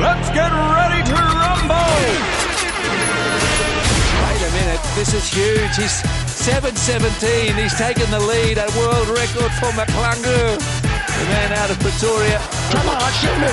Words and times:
Let's 0.01 0.29
get 0.31 0.51
ready 0.51 1.04
to 1.04 1.15
rumble. 1.15 1.94
Wait 4.23 4.41
a 4.47 4.52
minute. 4.55 4.81
This 4.96 5.13
is 5.13 5.28
huge. 5.29 5.75
He's 5.75 6.02
7.17. 6.39 7.62
He's 7.62 7.75
taken 7.75 8.10
the 8.12 8.20
lead. 8.20 8.57
A 8.60 8.67
world 8.78 9.07
record 9.10 9.52
for 9.60 9.71
McClungu. 9.78 10.56
The 10.56 11.26
man 11.26 11.51
out 11.53 11.69
of 11.69 11.79
Pretoria. 11.79 12.40
Come 12.71 12.90
on, 12.90 13.12
shoot 13.19 13.37
me. 13.44 13.51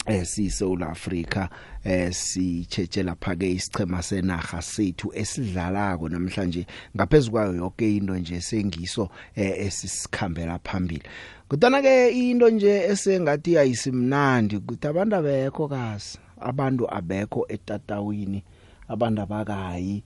eh 0.07 0.25
siSouth 0.25 0.83
Africa 0.83 1.49
eh 1.85 2.11
sitshetshe 2.13 3.03
lapha 3.03 3.37
ke 3.37 3.51
isichema 3.51 4.03
senaga 4.03 4.63
sethu 4.63 5.13
esidlalako 5.15 6.09
namhlanje 6.09 6.67
ngaphezukwayo 6.97 7.55
yonke 7.55 7.97
into 7.97 8.15
nje 8.19 8.41
sengiso 8.41 9.11
eh 9.37 9.67
esisikhambela 9.67 10.59
phambili 10.65 11.03
kodwa 11.49 11.83
ke 11.83 12.09
into 12.11 12.51
nje 12.51 12.73
esengathi 12.91 13.59
ayisimnandi 13.59 14.57
ukuthi 14.57 14.87
abantu 14.89 15.17
abekho 15.17 15.69
kazi 15.69 16.19
abantu 16.41 16.89
abekho 16.95 17.45
etatawini 17.49 18.45
abantu 18.89 19.23
abakayi 19.23 20.03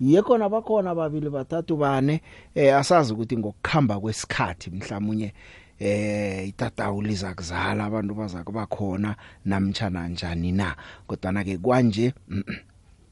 yekhona 0.00 0.48
bakhona 0.48 0.94
babili 0.94 1.30
bathathu 1.30 1.76
bane 1.76 2.22
eh 2.54 2.76
asazi 2.76 3.10
ukuthi 3.12 3.36
ngokukhamba 3.38 3.98
kwesikhathi 4.00 4.70
mhlawumnye 4.70 5.34
eh 5.82 6.44
itatawu 6.48 7.02
lizakuzala 7.02 7.84
abantu 7.84 8.14
bazakuba 8.14 8.66
khona 8.66 9.16
namtjana 9.44 10.08
njani 10.08 10.52
na 10.52 10.76
kodwa 11.06 11.32
na 11.32 11.42
ke 11.44 11.58
kwanje 11.58 12.14
mm 12.28 12.42
-mm. 12.46 12.58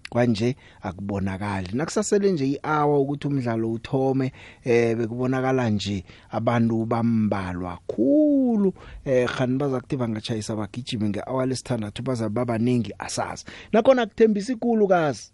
kwanje 0.09 0.57
akubonakali 0.83 1.69
nakusasele 1.75 2.31
nje 2.33 2.47
iawa 2.47 2.95
ukuthi 3.01 3.27
umdlalo 3.29 3.73
uthome 3.73 4.33
eh 4.65 4.95
bekubonakala 4.97 5.71
nje 5.71 6.05
abantu 6.31 6.87
bambalwa 6.87 7.79
khulu 7.91 8.71
eh 9.05 9.27
khani 9.29 9.57
baza 9.59 9.81
kuthi 9.83 9.97
bangachayisa 9.99 10.55
bagijima 10.57 11.09
ngehour 11.11 11.47
lesithandathu 11.51 12.03
baza 12.07 12.29
babaningi 12.31 12.95
asazi 12.99 13.45
nakhona 13.75 14.07
kuthembisa 14.07 14.53
ikulu 14.55 14.87
kazi 14.89 15.33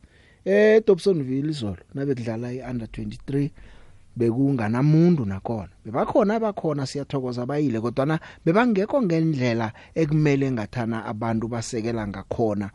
eh 0.49 0.81
Dobsonville 0.87 1.51
izolo 1.53 1.85
nabe 1.95 2.15
kudlala 2.17 2.49
i 2.53 2.61
under 2.71 2.89
23 2.89 3.51
bekunganamuntu 4.21 5.23
nakhona 5.31 5.73
bebakhona 5.85 6.33
abakhona 6.39 6.83
siyathokoza 6.91 7.43
bayile 7.51 7.79
kodwa 7.85 8.03
na 8.11 8.17
bebangekho 8.45 8.97
ngendlela 9.07 9.67
ekumele 10.01 10.47
ngathana 10.55 10.97
abantu 11.13 11.45
basekela 11.53 12.03
ngakhona 12.11 12.67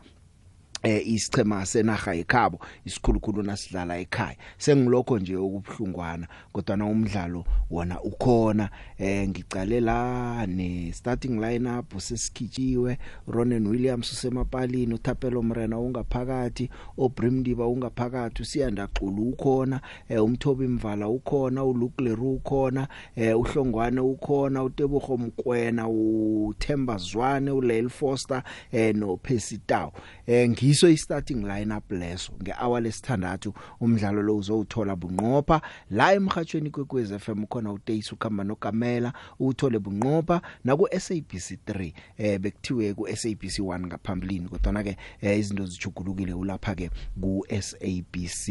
eh 0.82 1.02
isichema 1.06 1.66
senaga 1.66 2.14
ekhabo 2.14 2.58
isikhulukhulu 2.84 3.42
nasidlala 3.42 3.98
ekhaya 3.98 4.36
sengilokho 4.58 5.18
nje 5.18 5.36
okubhlungwana 5.36 6.28
kodwa 6.52 6.76
na 6.76 6.86
umdlalo 6.86 7.44
wona 7.70 8.00
ukhona 8.02 8.68
eh 8.98 9.28
ngicale 9.28 9.80
la 9.80 10.46
ne 10.46 10.92
starting 10.94 11.40
lineup 11.40 11.98
sesikhitshiwe 12.00 12.98
Ronen 13.28 13.66
Williams 13.66 14.12
usemapalini 14.12 14.94
uThapelo 14.94 15.42
Mrena 15.42 15.78
ungaphakathi 15.78 16.70
oBrimdiba 16.98 17.66
ungaphakathi 17.66 18.42
usiyanda 18.42 18.86
xulu 18.98 19.28
ukhona 19.28 19.80
eh 20.08 20.24
umthobi 20.24 20.66
Mvala 20.68 21.08
ukhona 21.08 21.64
uLuke 21.64 22.04
Leru 22.04 22.32
ukhona 22.34 22.88
eh 23.16 23.34
uhlongwane 23.38 24.00
ukhona 24.00 24.62
uTebogo 24.64 25.16
Mkwena 25.16 25.88
uThemba 25.88 26.96
Zwane 26.96 27.50
uLel 27.50 27.88
Foster 27.88 28.42
eh 28.72 28.94
noPesitaw 28.94 29.90
eh 30.26 30.48
ngiso 30.50 30.86
i-starting 30.90 31.42
lineup 31.46 31.90
leso 31.92 32.32
ngehour 32.42 32.80
lesithandathu 32.82 33.50
umdlalo 33.80 34.22
lo 34.26 34.32
uzowuthola 34.40 34.94
bunqopha 35.02 35.56
la 35.98 36.06
emhathweni 36.18 36.70
kwekwez 36.74 37.10
FM 37.24 37.40
khona 37.52 37.68
uTayisu 37.76 38.14
Khamba 38.22 38.42
noGamela 38.46 39.10
uthole 39.46 39.78
bunqopha 39.84 40.36
naku 40.64 40.84
SABC 41.04 41.48
3 41.66 41.92
eh 42.18 42.38
bekuthiwe 42.38 42.94
ku 42.94 43.02
SABC 43.10 43.56
1 43.66 43.86
ngaphambilini 43.90 44.46
kodwa 44.48 44.72
na 44.72 44.82
ke 44.86 44.94
eh, 45.26 45.34
izinto 45.42 45.66
zijugulukile 45.66 46.34
ulapha 46.38 46.74
ke 46.78 46.86
ku 47.20 47.42
SABC 47.50 48.44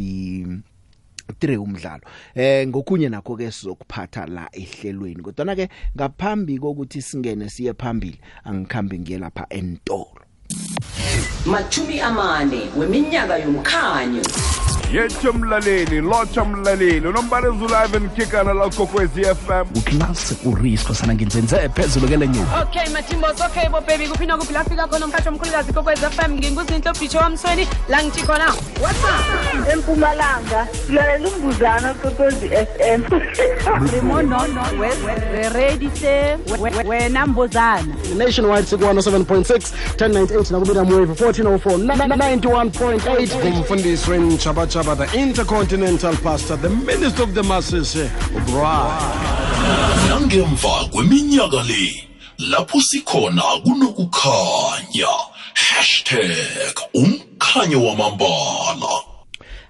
3 1.39 1.55
umdlalo 1.57 2.03
eh 2.35 2.67
ngokunye 2.67 3.07
nakho 3.09 3.37
ke 3.39 3.47
sizokuphatha 3.51 4.25
la 4.27 4.49
ehlelweni 4.51 5.23
kodwa 5.23 5.45
na 5.47 5.55
ke 5.55 5.69
ngaphambi 5.95 6.59
kokuthi 6.59 6.99
singene 7.01 7.47
siye 7.49 7.71
phambili 7.79 8.19
angikhambi 8.45 8.99
ngiye 8.99 9.17
lapha 9.23 9.45
entolo 9.49 10.21
mathumi 11.51 11.95
amane 12.09 12.61
weminyaka 12.79 13.33
yomkhanyo 13.43 14.23
yetsha 14.91 15.31
mlaleli 15.33 16.01
lotsha 16.01 16.45
mlaleli 16.45 17.07
unombalezi 17.07 17.63
ulive 17.65 17.99
nikhikana 17.99 18.53
la 18.53 18.69
kokwezi 18.69 19.23
FM 19.23 19.77
uklase 19.79 20.35
urisco 20.45 20.93
sana 20.93 21.13
nginzenze 21.15 21.69
phezulu 21.75 22.07
ke 22.11 22.17
lenyuka 22.19 22.59
okay 22.65 22.89
matimbos 22.93 23.39
okay 23.45 23.69
bo 23.71 23.79
baby 23.87 24.07
kuphi 24.11 24.25
nokuphi 24.27 24.53
lafika 24.53 24.87
khona 24.91 25.05
umkhathi 25.07 25.29
omkhulukazi 25.31 25.73
kokwezi 25.77 26.05
FM 26.17 26.31
nginguzinhle 26.39 26.91
ubhisho 26.95 27.17
wamsweni 27.23 27.67
la 27.89 28.01
ngithi 28.03 28.23
khona 28.27 28.45
what's 28.83 28.99
up 29.13 29.71
empumalanga 29.75 30.65
lalela 30.89 31.29
umbuzana 31.31 31.93
kokwezi 32.03 32.49
FM 32.65 33.01
limonono 33.95 34.63
ready 35.55 35.89
se 36.01 36.15
wena 36.87 37.27
mbuzana 37.27 37.95
nationwide 38.17 38.65
sikwano 38.67 38.99
7.6 39.01 39.17
1098 39.95 40.51
nakubina 40.51 40.83
mwevu 40.83 41.13
1404 41.25 42.07
91.8 42.35 43.57
umfundisi 43.57 44.11
wenchabacha 44.11 44.80
Masaba, 44.83 44.97
the 45.07 45.17
intercontinental 45.17 46.15
pastor, 46.17 46.55
the 46.55 46.69
minister 46.69 47.23
of 47.23 47.33
the 47.33 47.43
masses, 47.43 47.95
uBrian. 47.95 48.91
Eh, 48.97 50.07
Nangemva 50.09 50.89
kweminyaka 50.91 51.63
le 51.67 52.51
lapho 52.51 52.79
sikhona 52.81 53.41
kunokukhanya 53.65 55.13
hashtag 55.53 56.75
umkhanyo 56.95 57.83
wamambala 57.85 59.10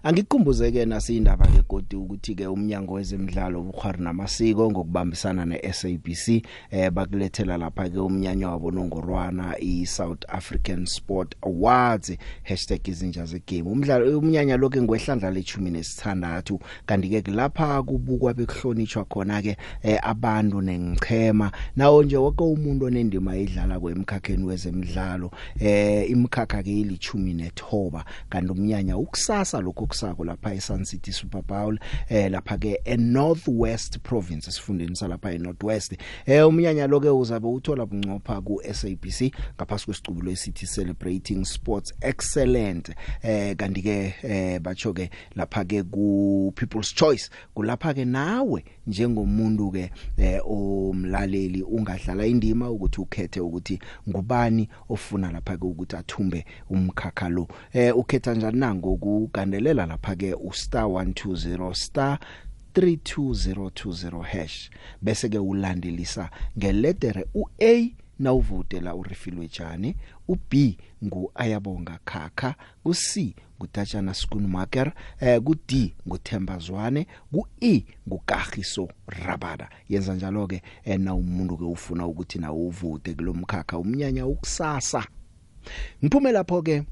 Angikukumbuze 0.03 0.71
ke 0.71 0.85
nasindaba 0.85 1.45
ke 1.45 1.61
godi 1.69 1.95
ukuthi 1.95 2.33
ke 2.35 2.47
umnyango 2.49 2.93
wezemidlalo 2.97 3.59
ubukhwari 3.61 4.01
namasiko 4.03 4.65
ngokubambisana 4.71 5.45
neSABC 5.45 6.41
eh 6.73 6.89
bakulethela 6.89 7.53
lapha 7.57 7.85
ke 7.89 7.99
umnyanya 8.01 8.49
wabo 8.49 8.71
nongorwana 8.73 9.55
iSouth 9.61 10.25
African 10.27 10.85
Sport 10.89 11.35
Awards 11.45 12.17
#izinja 12.49 13.25
zegame. 13.29 13.69
Umdlalo 13.69 14.17
umnyanya 14.19 14.57
lokho 14.57 14.81
ngwehlandla 14.81 15.29
lechumi 15.29 15.69
nesithandathu 15.69 16.57
kanti 16.89 17.21
ke 17.21 17.29
lapha 17.31 17.79
kubukwa 17.85 18.33
bekuhlonishwa 18.33 19.05
khona 19.05 19.37
ke 19.45 19.53
eh, 19.85 19.99
abantu 20.01 20.61
nengichema 20.65 21.51
nawo 21.77 22.01
nje 22.03 22.17
wonke 22.17 22.41
umuntu 22.43 22.85
onendima 22.89 23.35
edlala 23.37 23.77
kwemkhakheni 23.79 24.43
wezemidlalo 24.49 25.29
eh 25.61 26.09
imkhakha 26.09 26.63
ke 26.65 26.73
ilichumi 26.79 27.33
nethoba 27.37 28.01
kanti 28.33 28.49
umnyanya 28.51 28.97
ukusasa 28.97 29.61
lokho 29.61 29.90
esikusako 29.91 30.23
lapha 30.25 30.53
eSun 30.53 30.83
City 30.85 31.11
Super 31.11 31.41
Bowl 31.43 31.77
eh 32.09 32.29
lapha 32.31 32.57
ke 32.57 32.79
eNorthwest 32.85 33.99
Province 33.99 34.49
esifundeni 34.49 34.95
salapha 34.95 35.31
eNorthwest 35.33 35.95
eh 36.25 36.43
umnyanya 36.47 36.87
lo 36.87 36.99
ke 36.99 37.09
uzabe 37.09 37.47
uthola 37.47 37.85
bunqopha 37.85 38.41
ku 38.41 38.61
SABC 38.63 39.31
ngaphasi 39.57 39.85
kwesicubulo 39.85 40.31
esithi 40.31 40.65
celebrating 40.65 41.45
sports 41.45 41.93
excellent 42.01 42.91
eh 43.21 43.55
kanti 43.55 43.81
ke 43.81 44.15
eh 44.23 44.59
bacho 44.59 44.93
ke 44.93 45.09
lapha 45.35 45.65
ke 45.65 45.83
ku 45.83 46.53
People's 46.55 46.93
Choice 46.93 47.29
kulapha 47.55 47.93
ke 47.93 48.05
nawe 48.05 48.63
njengomuntu 48.87 49.71
ke 49.73 49.91
eh 50.17 50.39
omlaleli 50.45 51.63
ungadlala 51.63 52.25
indima 52.25 52.69
ukuthi 52.69 53.01
ukhethe 53.01 53.39
ukuthi 53.39 53.79
ngubani 54.09 54.69
ofuna 54.89 55.31
lapha 55.31 55.57
ke 55.57 55.65
ukuthi 55.65 55.95
athumbe 55.95 56.45
umkhakha 56.69 57.29
lo 57.29 57.47
eh 57.73 57.97
ukhetha 57.97 58.33
njani 58.33 58.59
nango 58.59 58.93
ukugandelela 58.93 59.80
ubhalela 59.85 59.87
lapha 59.87 60.15
ke 60.15 60.33
u 60.33 60.51
star 60.53 60.85
120 60.85 61.73
star 61.75 62.19
32020 62.73 64.21
hash 64.21 64.69
bese 65.01 65.29
ke 65.29 65.39
ulandelisa 65.39 66.29
ngelettere 66.57 67.25
uA 67.33 67.89
nawuvotela 68.19 68.95
urifilwe 68.95 69.47
tjani 69.47 69.95
uB 70.27 70.51
ngu 71.03 71.31
ayabonga 71.35 71.99
khakha 72.05 72.55
uC 72.85 73.35
ngutatjana 73.57 74.13
Schoonmaker 74.13 74.91
eh 75.19 75.41
kuD 75.41 75.93
nguthemba 76.07 76.57
zwane 76.59 77.07
kuE 77.31 77.85
ngukagiso 78.07 78.87
rabada 79.07 79.69
yenza 79.89 80.13
njalo 80.15 80.47
ke 80.47 80.61
eh, 80.85 80.99
na 80.99 81.13
umuntu 81.13 81.57
ke 81.57 81.63
ufuna 81.65 82.07
ukuthi 82.07 82.39
nawo 82.39 82.67
uvote 82.67 83.13
kulomkhakha 83.13 83.77
umnyanya 83.77 84.25
ukusasa 84.27 85.03
ngiphume 86.03 86.31
lapho 86.31 86.61
ke 86.61 86.85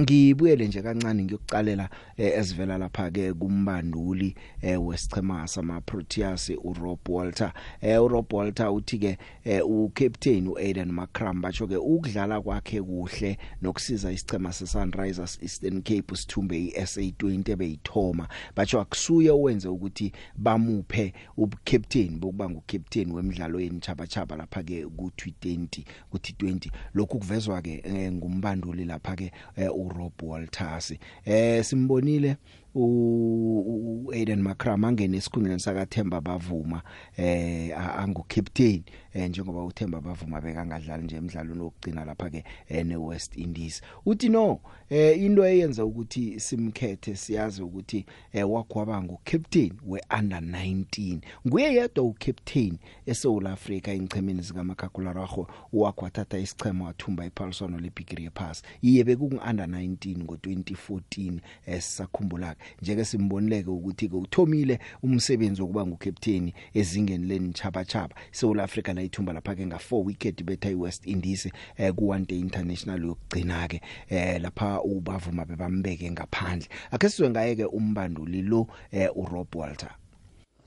ngibuyele 0.00 0.66
nje 0.68 0.82
kancane 0.82 1.22
ngiyokucalela 1.24 1.90
eh, 2.16 2.38
ezivela 2.38 2.78
lapha 2.78 3.10
ke 3.10 3.32
kumbanduli 3.32 4.34
eh, 4.62 4.86
wesichema 4.86 5.48
sama 5.48 5.80
Proteas 5.80 6.50
uRob 6.64 7.08
Walter 7.08 7.52
eh, 7.80 8.02
uRob 8.04 8.32
Walter 8.32 8.70
uthi 8.70 8.98
ke 8.98 9.18
eh, 9.44 9.62
ucaptain 9.70 10.48
uAiden 10.48 10.92
McCrum 10.92 11.40
bacho 11.42 11.66
ke 11.66 11.76
ukudlala 11.76 12.40
kwakhe 12.40 12.82
kuhle 12.82 13.38
nokusiza 13.62 14.12
isichema 14.12 14.52
seSunrisers 14.52 15.38
Eastern 15.42 15.82
Cape 15.82 16.16
sithumbe 16.16 16.56
iSA20 16.58 17.50
ebeyithoma 17.50 18.28
bacho 18.56 18.80
akusuye 18.80 19.30
owenze 19.30 19.68
ukuthi 19.68 20.12
bamuphe 20.36 21.12
ubucaptain 21.36 22.18
bokuba 22.18 22.50
ngucaptain 22.50 23.12
wemidlalo 23.12 23.60
yenchaba 23.60 24.06
chaba 24.06 24.36
lapha 24.36 24.62
ke 24.62 24.84
ku20 24.86 25.66
ku20 26.12 26.70
lokhu 26.94 27.18
kuvezwa 27.18 27.62
ke 27.62 27.82
eh, 27.84 28.12
ngumbanduli 28.12 28.84
lapha 28.84 29.16
ke 29.16 29.32
eh, 29.56 29.68
uRob 29.88 30.22
Walters 30.22 30.92
eh 31.24 31.64
simbonile 31.64 32.36
uAiden 32.74 34.42
Makram 34.42 34.84
angena 34.84 35.16
esikhundleni 35.16 35.60
sakaThemba 35.60 36.20
bavuma 36.20 36.80
eh 37.16 37.70
angu 38.02 38.22
captain 38.28 38.82
eh 39.18 39.28
njengoba 39.28 39.64
uThemba 39.64 40.00
bavuma 40.00 40.40
bekangadlali 40.40 41.04
nje 41.04 41.16
emidlalweni 41.16 41.60
wokugcina 41.62 42.04
lapha 42.04 42.30
ke 42.30 42.44
eh, 42.68 42.86
neWest 42.86 43.36
Indies 43.36 43.82
uthi 44.06 44.28
no 44.28 44.60
eh 44.90 45.22
into 45.24 45.44
eyenza 45.44 45.84
ukuthi 45.84 46.40
simkhethe 46.40 47.16
siyazi 47.16 47.62
ukuthi 47.62 48.06
eh 48.32 48.50
wakwabanga 48.50 49.12
ucaptain 49.12 49.72
weUnder 49.86 50.38
19 50.40 51.18
nguye 51.46 51.74
yedwa 51.74 52.04
ucaptain 52.04 52.78
eSouth 53.06 53.46
Africa 53.46 53.88
ingchemini 53.94 54.42
zikaMakhakularagho 54.42 55.46
wakwathatha 55.72 56.38
isichema 56.38 56.84
wathumba 56.84 57.26
iPaulson 57.26 57.74
Olympic 57.74 58.20
yephasi 58.20 58.62
iye 58.82 59.04
bekuunder 59.04 59.66
19 59.66 60.24
ngo2014 60.24 61.38
esakhumbula 61.66 62.48
eh, 62.50 62.54
njeke 62.82 63.04
simbonileke 63.04 63.70
ukuthi 63.70 64.08
ke 64.08 64.16
uthomile 64.16 64.78
umsebenzi 65.02 65.62
wokuba 65.62 65.86
ngucaptain 65.86 66.52
ezingeni 66.74 67.26
lenchaba 67.26 67.84
chaba 67.84 68.14
South 68.32 68.58
Africa 68.60 68.94
la 68.94 69.07
ithumba 69.08 69.34
lapha 69.36 69.52
ke 69.58 69.64
nga4 69.72 70.02
wicket 70.08 70.42
bethe 70.48 70.70
iWest 70.74 71.06
Indies 71.12 71.42
eh 71.78 71.90
ku 71.96 72.06
one 72.14 72.24
day 72.30 72.38
international 72.46 72.98
yokugcina 73.14 73.58
ke 73.72 73.78
eh 74.10 74.38
lapha 74.44 74.70
ubavuma 74.92 75.42
bebambeke 75.50 76.06
ngaphandle 76.14 76.66
akhe 76.94 77.06
sizwe 77.12 77.28
ngaye 77.32 77.52
ke 77.60 77.66
umbanduli 77.80 78.40
lo 78.50 78.60
eh 78.92 79.08
uRob 79.08 79.50
Walter 79.54 79.90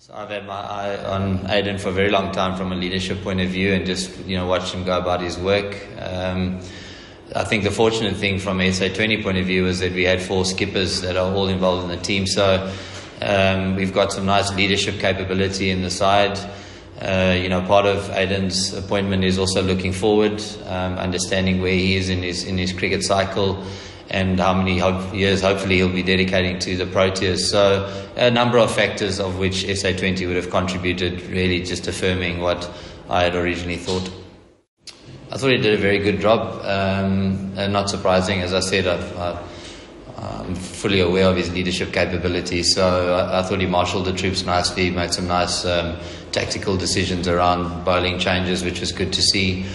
So 0.01 0.13
I've 0.17 0.29
had 0.33 0.47
my 0.47 0.57
eye 0.59 0.97
on 1.05 1.39
Aiden 1.45 1.79
for 1.79 1.89
a 1.89 1.91
very 1.91 2.09
long 2.09 2.31
time 2.31 2.55
from 2.57 2.71
a 2.71 2.75
leadership 2.75 3.21
point 3.21 3.39
of 3.39 3.49
view 3.49 3.73
and 3.73 3.85
just 3.85 4.09
you 4.25 4.35
know 4.38 4.47
watched 4.47 4.73
him 4.73 4.83
go 4.83 4.97
about 4.97 5.21
his 5.21 5.38
work 5.38 5.75
um 6.01 6.57
I 7.33 7.43
think 7.45 7.63
the 7.63 7.71
fortunate 7.71 8.17
thing 8.21 8.39
from 8.45 8.57
SA20 8.59 9.23
point 9.23 9.38
of 9.38 9.45
view 9.45 9.65
is 9.67 9.79
that 9.79 9.93
we 9.93 10.03
had 10.03 10.21
four 10.21 10.43
skippers 10.43 10.99
that 11.05 11.15
are 11.15 11.29
all 11.35 11.47
involved 11.47 11.83
in 11.85 11.89
the 11.97 12.03
team 12.09 12.25
so 12.31 12.47
um 13.21 13.75
we've 13.75 13.93
got 13.99 14.11
some 14.17 14.25
nice 14.33 14.51
leadership 14.61 14.97
capability 15.07 15.69
in 15.75 15.85
the 15.89 15.93
side 15.99 16.35
Uh, 17.01 17.36
you 17.36 17.50
know, 17.50 17.62
part 17.63 17.88
of 17.88 17.98
Aiden's 18.12 18.74
appointment 18.75 19.24
is 19.24 19.39
also 19.39 19.63
looking 19.63 19.92
forward, 19.92 20.39
um, 20.68 21.00
understanding 21.00 21.59
where 21.59 21.74
he 21.74 21.95
is 21.95 22.09
in 22.09 22.21
his 22.21 22.44
in 22.44 22.59
his 22.59 22.71
cricket 22.74 23.01
cycle, 23.01 23.63
and 24.12 24.39
how 24.39 24.53
many 24.53 24.77
hope, 24.77 25.12
years 25.12 25.42
hopefully 25.42 25.77
he'll 25.77 25.89
be 25.89 26.03
dedicating 26.03 26.59
to 26.59 26.77
the 26.77 26.86
Proteas. 26.86 27.39
So 27.39 27.92
a 28.18 28.30
number 28.30 28.59
of 28.59 28.69
factors 28.69 29.19
of 29.19 29.39
which 29.39 29.63
SA20 29.65 30.27
would 30.27 30.36
have 30.36 30.51
contributed, 30.51 31.24
really 31.24 31.62
just 31.62 31.88
affirming 31.88 32.39
what 32.39 32.69
I 33.09 33.24
had 33.24 33.33
originally 33.33 33.77
thought. 33.77 34.07
I 35.31 35.38
thought 35.38 35.50
he 35.50 35.57
did 35.57 35.74
a 35.74 35.81
very 35.81 35.98
good 35.98 36.21
job, 36.21 36.45
um, 36.65 37.53
and 37.57 37.74
not 37.74 37.89
surprising, 37.89 38.42
as 38.42 38.53
I 38.53 38.59
said, 38.59 38.86
I've, 38.86 39.18
I've 39.18 39.39
Um, 40.21 40.50
I'm 40.50 40.56
fully 40.56 41.00
aware 41.00 41.25
of 41.25 41.35
his 41.35 41.51
leadership 41.51 41.91
capabilities, 41.91 42.75
so 42.75 42.85
I, 43.15 43.39
I, 43.39 43.41
thought 43.44 43.59
he 43.59 43.65
marshaled 43.65 44.06
the 44.06 44.13
troops 44.13 44.45
nicely. 44.45 44.83
He 44.85 44.89
made 44.91 45.12
some 45.13 45.27
nice 45.27 45.65
um, 45.65 45.97
tactical 46.31 46.77
decisions 46.77 47.27
around 47.27 47.83
bowling 47.85 48.19
changes, 48.19 48.63
which 48.63 48.81
was 48.81 48.91
good 48.91 49.12
to 49.13 49.21
see. 49.23 49.65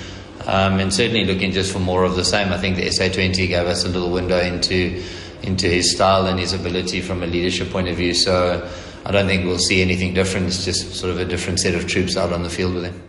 Um, 0.46 0.78
and 0.78 0.94
certainly 0.94 1.24
looking 1.24 1.50
just 1.50 1.72
for 1.72 1.80
more 1.80 2.04
of 2.04 2.14
the 2.14 2.24
same. 2.24 2.52
I 2.52 2.58
think 2.58 2.76
the 2.76 2.86
SA20 2.86 3.36
gave 3.48 3.66
us 3.66 3.84
a 3.84 3.88
little 3.88 4.10
window 4.12 4.38
into 4.38 5.02
into 5.42 5.66
his 5.66 5.92
style 5.92 6.26
and 6.26 6.38
his 6.40 6.52
ability 6.52 7.00
from 7.00 7.22
a 7.24 7.26
leadership 7.26 7.70
point 7.70 7.88
of 7.88 7.96
view. 7.96 8.14
So 8.14 8.68
I 9.04 9.10
don't 9.10 9.26
think 9.26 9.44
we'll 9.46 9.58
see 9.58 9.82
anything 9.82 10.14
different. 10.14 10.46
It's 10.46 10.64
just 10.64 10.94
sort 10.94 11.10
of 11.10 11.18
a 11.18 11.24
different 11.24 11.58
set 11.60 11.74
of 11.74 11.86
troops 11.88 12.16
out 12.16 12.32
on 12.32 12.42
the 12.44 12.50
field 12.50 12.74
with 12.74 12.84
him. 12.84 13.02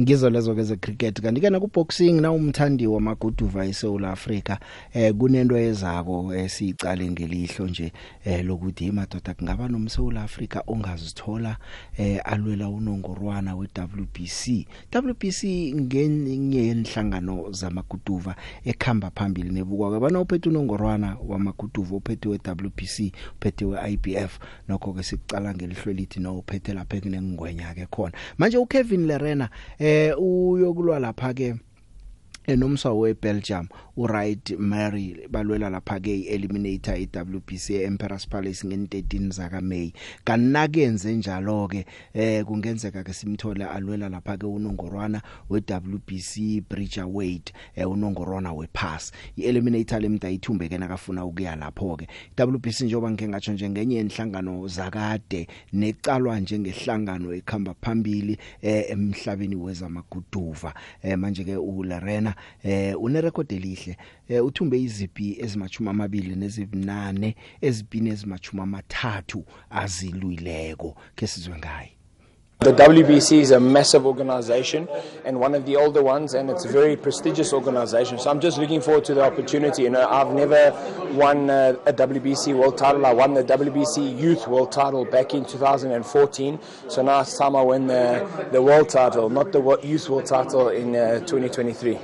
ngizo 0.00 0.30
lezo 0.30 0.54
ke 0.54 0.62
ze 0.64 0.76
cricket 0.76 1.20
kanti 1.22 1.40
ke 1.40 1.50
nakuboxing 1.50 2.18
na 2.20 2.32
umthandi 2.34 2.86
wamaguduva 2.86 3.62
eSouth 3.66 4.02
Africa 4.04 4.56
eh 4.94 5.14
kunento 5.14 5.54
ezako 5.56 6.34
esicale 6.34 7.04
eh, 7.06 7.10
ngelihlo 7.14 7.66
nje 7.70 7.92
eh 8.26 8.42
lokuthi 8.44 8.86
imadoda 8.90 9.34
kungaba 9.34 9.68
nomSouth 9.68 10.16
Africa 10.16 10.62
ongazithola 10.66 11.56
eh 11.98 12.18
alwela 12.24 12.68
unongorwana 12.68 13.54
weWBC 13.56 14.66
WBC 14.94 15.40
ngenye 15.74 16.62
yenhlangano 16.66 17.52
zamaguduva 17.52 18.36
ekhamba 18.64 19.10
phambili 19.14 19.50
nebukwa 19.50 19.92
ke 19.94 19.98
banophethe 20.00 20.48
unongorwana 20.48 21.16
wamaguduva 21.26 21.96
ophethe 21.96 22.28
weWBC 22.28 23.14
ophethe 23.38 23.64
weIBF 23.64 24.38
nokho 24.68 24.92
ke 24.92 25.02
sicala 25.02 25.54
ngelihlo 25.54 25.92
lithi 25.92 26.20
no 26.20 26.38
uphethe 26.38 26.72
lapha 26.74 27.00
kunengwenya 27.00 27.74
ke 27.74 27.86
khona 27.86 28.12
manje 28.38 28.58
uKevin 28.58 29.06
Lerena 29.06 29.50
eh 29.84 30.12
uyokulwa 30.18 30.96
lapha 31.04 31.30
ke 31.36 31.48
enomsa 32.52 32.88
eh, 32.88 32.98
weBelgium 33.00 33.66
uRight 33.96 34.58
Mary 34.58 35.14
balwela 35.30 35.70
lapha 35.70 36.00
ke 36.00 36.14
eliminator 36.26 36.96
iWBC 36.98 37.70
eEmperor's 37.76 38.26
Palace 38.28 38.66
nge13 38.66 39.30
zaka 39.32 39.60
May 39.60 39.92
kanakenze 40.24 41.14
njalo 41.14 41.68
ke 41.68 41.84
eh 42.14 42.44
kungenzeka 42.44 43.04
ke 43.04 43.12
simthola 43.12 43.70
alwela 43.70 44.08
lapha 44.08 44.36
ke 44.36 44.46
unongorwana 44.46 45.22
weWBC 45.50 46.64
Bridgerweight 46.68 47.52
eh 47.76 47.90
unongorwana 47.90 48.52
wepass 48.52 49.12
ieliminator 49.36 50.00
lemdayithumbe 50.00 50.68
ke 50.68 50.78
nakafuna 50.78 51.24
ukuya 51.24 51.56
lapho 51.56 51.96
ke 51.96 52.08
WBC 52.42 52.80
njoba 52.80 53.10
ngeke 53.10 53.28
ngatsho 53.28 53.52
nje 53.52 53.70
ngenye 53.70 54.00
inhlangano 54.00 54.68
zakade 54.68 55.46
necalwa 55.72 56.40
njengehlangano 56.40 57.32
ekhamba 57.34 57.74
phambili 57.82 58.38
eh 58.62 58.84
emhlabeni 58.90 59.56
wezamaguduva 59.56 60.74
eh 61.02 61.18
manje 61.18 61.44
ke 61.44 61.56
uLarena 61.56 62.34
eh 62.62 62.94
une 63.00 63.20
record 63.20 63.46
elihle 63.52 63.83
kahle 63.84 63.96
eh 64.28 64.40
uthumbe 64.44 64.78
iziphi 64.80 65.38
ezimachuma 65.44 65.90
amabili 65.90 66.34
nezibunane 66.36 67.36
ezibhini 67.60 68.10
ezimachuma 68.14 68.62
amathathu 68.62 69.44
azilwileko 69.70 70.96
ke 71.16 71.26
sizwe 71.26 71.58
ngaye 71.58 71.90
The 72.60 72.70
WBC 72.72 73.32
is 73.40 73.50
a 73.50 73.60
massive 73.60 74.06
organization 74.06 74.88
and 75.26 75.36
one 75.38 75.54
of 75.54 75.66
the 75.66 75.76
older 75.76 76.02
ones, 76.02 76.32
and 76.34 76.48
it's 76.48 76.64
a 76.64 76.68
very 76.68 76.96
prestigious 76.96 77.52
organization. 77.52 78.18
So 78.18 78.30
I'm 78.30 78.40
just 78.40 78.56
looking 78.56 78.80
forward 78.80 79.04
to 79.06 79.12
the 79.14 79.22
opportunity. 79.22 79.82
You 79.82 79.90
know, 79.90 80.08
I've 80.08 80.32
never 80.32 80.70
won 81.14 81.50
uh, 81.50 81.74
a, 81.84 81.90
a 81.90 81.92
WBC 81.92 82.54
world 82.56 82.78
title. 82.78 83.04
I 83.04 83.12
won 83.12 83.34
the 83.34 83.44
WBC 83.44 84.18
Youth 84.18 84.48
World 84.48 84.72
title 84.72 85.04
back 85.04 85.34
in 85.34 85.44
2014. 85.44 86.58
So 86.88 87.02
now 87.02 87.20
it's 87.20 87.36
time 87.36 87.54
I 87.54 87.60
win 87.60 87.86
the, 87.88 88.26
the 88.50 88.62
world 88.62 88.88
title, 88.88 89.28
not 89.28 89.52
the 89.52 89.60
youth 89.82 90.08
world 90.08 90.24
title 90.24 90.68
in 90.70 90.96
uh, 90.96 91.18
2023. 91.26 91.98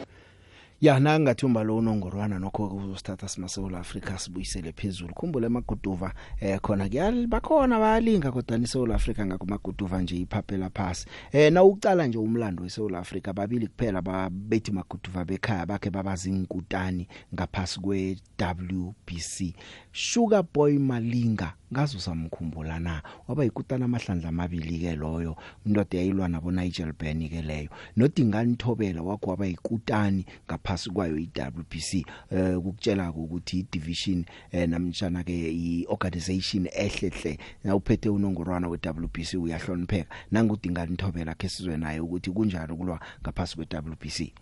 ya 0.80 1.00
nanga 1.00 1.34
thumba 1.34 1.62
lo 1.64 1.76
unongorwana 1.76 2.38
nokho 2.38 2.68
uzosithatha 2.68 3.28
simaSouth 3.28 3.74
Africa 3.74 4.18
sibuyisele 4.18 4.72
phezulu 4.72 5.14
khumbule 5.14 5.46
amaguduva 5.46 6.14
eh 6.40 6.60
khona 6.60 6.88
kuyalibakhona 6.88 7.78
bayalinga 7.78 8.32
kodwa 8.32 8.58
ni 8.58 8.66
South 8.66 8.90
Africa 8.90 9.26
ngakumaguduva 9.26 10.02
nje 10.02 10.16
iphaphela 10.16 10.70
phansi 10.70 11.06
eh 11.32 11.52
na 11.52 11.64
uqala 11.64 12.06
nje 12.06 12.18
umlando 12.18 12.62
weSouth 12.62 12.94
Africa 12.94 13.32
babili 13.32 13.66
kuphela 13.66 14.02
babethi 14.02 14.72
maguduva 14.72 15.24
bekhaya 15.24 15.66
bakhe 15.66 15.90
babazinkutani 15.90 17.08
ngaphasi 17.34 17.80
kwe 17.80 18.16
WBC 18.50 19.54
Sugar 19.92 20.42
Boy 20.44 20.78
Malinga 20.78 21.52
ngazo 21.72 21.98
samkhumbula 21.98 22.80
na 22.80 23.02
waba 23.28 23.44
yikutana 23.44 23.84
amahlandla 23.84 24.28
amabili 24.28 24.78
ke 24.78 24.94
loyo 24.96 25.36
indoda 25.66 25.98
yayilwa 25.98 26.28
nabo 26.28 26.50
Nigel 26.50 26.92
Benny 26.98 27.28
ke 27.28 27.42
leyo 27.42 27.68
nodingani 27.96 28.56
Thobela 28.56 29.02
wakho 29.02 29.30
waba 29.30 29.46
yikutani 29.46 30.26
ngaphasi 30.48 30.90
kwayo 30.90 31.18
iWBC 31.18 32.06
eh 32.30 32.58
ukutshela 32.58 33.10
ukuthi 33.10 33.58
idivision 33.58 34.24
eh 34.52 34.68
namtshana 34.68 35.22
ke 35.24 35.52
iorganization 35.52 36.66
ehlehle 36.72 37.38
nawuphethe 37.64 38.08
unongorwana 38.08 38.68
weWBC 38.68 39.34
uyahlonipheka 39.36 40.10
nangudingani 40.30 40.96
Thobela 40.96 41.34
ke 41.34 41.48
sizwe 41.48 41.76
naye 41.76 42.00
ukuthi 42.00 42.30
kunjani 42.30 42.72
ukulwa 42.72 43.00
ngaphasi 43.22 43.56
kweWBC 43.56 44.32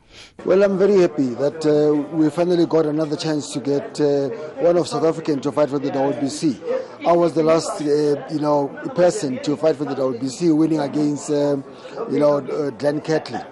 Well 0.47 0.65
I'm 0.65 0.79
very 0.79 0.97
happy 1.01 1.35
that 1.37 1.61
uh, 1.69 1.93
we 2.17 2.31
finally 2.31 2.65
got 2.65 2.87
another 2.87 3.17
chance 3.17 3.53
to 3.53 3.61
get 3.61 4.01
uh, 4.01 4.31
one 4.65 4.79
of 4.79 4.89
South 4.89 5.05
African 5.05 5.38
person 5.41 5.53
to 5.53 5.53
fight 5.53 5.71
for 5.71 5.79
the 5.79 5.91
WBC. 5.91 7.07
I 7.07 7.13
was 7.13 7.35
the 7.35 7.43
last, 7.45 7.81
uh, 7.81 7.85
you 8.33 8.41
know, 8.41 8.69
person 8.95 9.39
to 9.45 9.57
fight 9.57 9.77
for 9.77 9.85
the 9.85 9.95
WBC, 9.95 10.57
winning 10.57 10.81
against, 10.81 11.31
um, 11.31 11.65
you 12.11 12.19
know, 12.19 12.39
uh, 12.39 12.71
Glenn 12.71 13.01
Catley. 13.01 13.45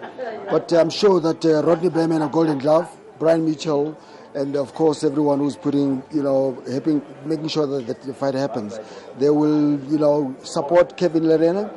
But 0.51 0.73
I'm 0.73 0.91
sure 0.91 1.21
that 1.21 1.45
uh, 1.45 1.63
Rodney 1.63 1.89
Berman, 1.91 2.23
a 2.23 2.29
Golden 2.29 2.59
Glove, 2.59 2.89
Brian 3.19 3.45
Mitchell, 3.45 3.97
and 4.35 4.57
of 4.57 4.75
course 4.75 5.05
everyone 5.05 5.39
who's 5.39 5.57
putting, 5.57 6.03
you 6.13 6.23
know, 6.23 6.61
helping, 6.69 7.03
making 7.25 7.49
sure 7.49 7.67
that, 7.67 7.87
that 7.87 8.03
the 8.03 8.15
fight 8.15 8.35
happens, 8.35 8.79
they 9.19 9.31
will, 9.31 9.79
you 9.85 9.99
know, 9.99 10.35
support 10.43 10.97
Kevin 10.97 11.25
Lerena. 11.29 11.73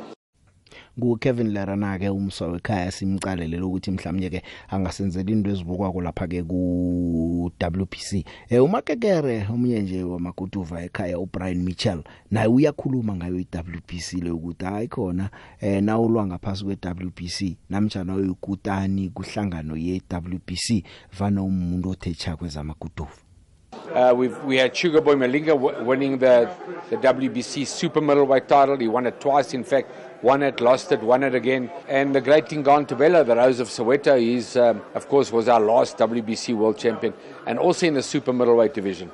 nguKevin 1.00 1.54
Lerana 1.56 1.96
ke 1.98 2.12
umso 2.12 2.52
ekhaya 2.60 2.92
simcalele 2.92 3.60
ukuthi 3.64 3.92
mhlawumnye 3.96 4.30
ke 4.30 4.42
angasenzeli 4.70 5.32
into 5.32 5.50
ezibukwako 5.56 6.02
lapha 6.04 6.28
ke 6.28 6.44
ku 6.44 7.48
WPC 7.62 8.10
eh 8.52 8.60
umakekere 8.64 9.48
umnye 9.50 9.80
nje 9.80 10.04
wamaguduva 10.04 10.84
ekhaya 10.84 11.20
uBrian 11.20 11.64
Mitchell 11.64 12.04
naye 12.32 12.48
uyakhuluma 12.52 13.16
ngayo 13.16 13.40
iWPC 13.40 14.24
le 14.24 14.32
ukuthi 14.36 14.66
hayi 14.66 14.88
khona 14.88 15.30
eh 15.64 15.80
nawulwa 15.82 16.28
ngaphasi 16.28 16.64
kweWPC 16.66 17.58
namjana 17.70 18.16
uyikutani 18.16 19.10
kuhlangano 19.10 19.76
yeWPC 19.78 20.84
vana 21.20 21.44
umuntu 21.44 21.90
othecha 21.96 22.36
kwezamaguduva 22.36 23.16
Uh, 23.94 24.14
we've, 24.16 24.38
we 24.46 24.56
had 24.58 24.76
Sugar 24.76 25.02
Boy 25.02 25.14
Malinga 25.16 25.54
winning 25.86 26.18
the, 26.18 26.50
the 26.90 26.98
WBC 26.98 27.66
super 27.68 28.02
middleweight 28.02 28.48
title. 28.48 28.78
He 28.78 28.88
won 28.88 29.06
it 29.08 29.20
twice, 29.20 29.54
in 29.54 29.64
fact, 29.64 29.92
one 30.22 30.44
at 30.44 30.60
lost 30.62 30.92
it, 30.92 31.02
one 31.02 31.24
at 31.24 31.36
again. 31.36 31.72
And 31.88 32.14
the 32.14 32.22
great 32.22 32.50
thing, 32.50 32.64
Gone 32.64 32.86
Tabela, 32.86 33.26
the 33.26 33.36
Rose 33.36 33.60
of 33.60 33.68
Soweto, 33.70 34.20
he's, 34.20 34.58
um, 34.58 34.82
of 34.94 35.08
course, 35.08 35.32
was 35.32 35.48
our 35.48 35.60
last 35.62 35.98
WBC 35.98 36.56
world 36.56 36.78
champion 36.78 37.14
and 37.46 37.58
also 37.60 37.86
in 37.88 37.94
the 37.94 38.04
super 38.04 38.34
middleweight 38.34 38.74
division. 38.74 39.12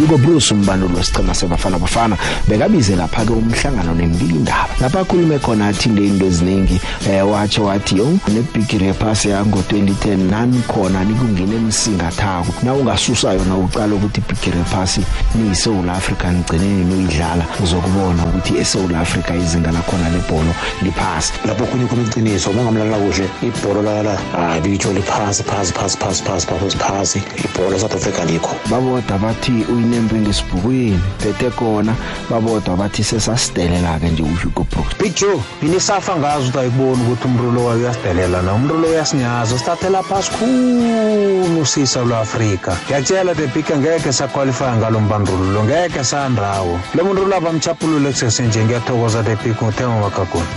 uBiko 0.00 0.18
Bruce 0.18 0.54
umbanduli 0.54 0.94
wesichema 0.94 1.34
sebafana 1.34 1.78
bafana 1.78 2.16
bekabize 2.48 2.96
lapha 2.96 3.22
ke 3.26 3.32
umhlangano 3.32 3.94
nembili 3.94 4.34
indaba 4.36 4.68
lapha 4.80 5.04
khulume 5.04 5.38
khona 5.38 5.68
athinde 5.68 6.06
into 6.06 6.24
eziningi 6.26 6.80
eh 7.10 7.28
watsho 7.30 7.64
wathi 7.64 7.96
yo 7.98 8.18
nebig 8.28 8.80
rappers 8.80 9.24
yango 9.24 9.58
2010 9.58 10.16
nani 10.30 10.62
khona 10.68 11.04
nikungena 11.04 11.54
emsingathako 11.54 12.54
na 12.62 12.74
ungasusa 12.74 13.32
yona 13.32 13.54
uqala 13.56 13.94
ukuthi 13.94 14.20
ibig 14.28 14.54
rappers 14.54 14.98
ni 15.34 15.54
South 15.54 15.88
Africa 15.88 16.24
ngcineni 16.32 16.94
uyidlala 16.94 17.44
uzokubona 17.62 18.24
ukuthi 18.24 18.56
eSouth 18.58 18.94
Africa 18.94 19.34
izinga 19.36 19.72
lakhona 19.72 20.08
lebhono 20.10 20.54
liphasi 20.82 21.32
lapho 21.44 21.66
kunye 21.66 21.86
khona 21.86 22.02
iqiniso 22.02 22.50
bangamlala 22.52 22.96
kuhle 22.96 23.28
ibhola 23.42 23.82
lala 23.82 24.16
abitho 24.56 24.88
ah, 24.90 24.92
liphasi 24.92 25.42
phasi 25.44 25.72
phasi 25.72 25.96
phasi 25.98 26.22
phasi 26.24 26.46
phasi 26.78 27.18
ibhola 27.44 27.78
South 27.78 27.94
Africa 27.94 28.24
likho 28.32 28.56
baboda 28.70 29.18
bathi 29.18 29.52
uyi 29.68 29.89
nempilo 29.90 30.30
isibhukwini 30.30 30.98
bethe 31.24 31.50
kona 31.50 31.94
babodwa 32.30 32.76
bathi 32.76 33.02
sesasidelela 33.04 33.98
ke 34.00 34.08
nje 34.08 34.22
uHugo 34.22 34.64
Brooks 34.70 34.96
Big 34.98 35.14
Joe 35.14 35.40
binisafa 35.62 36.16
ngazi 36.16 36.42
ukuthi 36.46 36.58
ayiboni 36.58 37.02
ukuthi 37.06 37.24
umrulo 37.26 37.64
wayo 37.64 37.78
uyasidelela 37.80 38.42
na 38.42 38.52
umrulo 38.54 38.88
uyasinyaza 38.88 39.58
sithathela 39.58 40.02
phasi 40.02 40.30
khulu 40.38 41.66
sisa 41.66 42.04
lo-afrika 42.04 42.76
ngiyakutshela 42.86 43.34
the 43.34 43.46
big 43.48 43.64
ngeke 43.76 44.12
saqualifya 44.12 44.76
ngalo 44.78 45.00
mbandululo 45.00 45.64
ngeke 45.64 46.04
sandawo 46.04 46.80
lo 46.94 47.02
muntu 47.04 47.26
labamchapulule 47.26 48.10
kusesenje 48.10 48.64
ngiyathokoza 48.64 49.22
the 49.22 49.36
big 49.44 49.56
nguthema 49.62 49.98
magagoni 50.00 50.48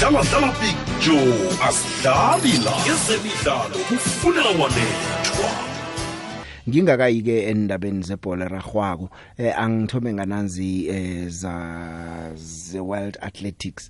dlala 0.00 0.20
dlala 0.28 0.52
big 0.60 0.76
joe 1.04 1.52
asidlali 1.68 2.52
la 2.64 2.72
ezemidlalo 2.92 3.76
kufuna 3.88 4.42
walethwa 4.58 5.69
ngingakayike 6.70 7.36
endabeni 7.50 8.00
zebhola 8.08 8.44
ragwako 8.54 9.06
eh 9.44 9.52
angithome 9.64 10.10
ngananzi 10.14 10.70
eh 10.96 11.26
za 11.40 11.52
the 12.72 12.80
World 12.90 13.16
Athletics 13.28 13.84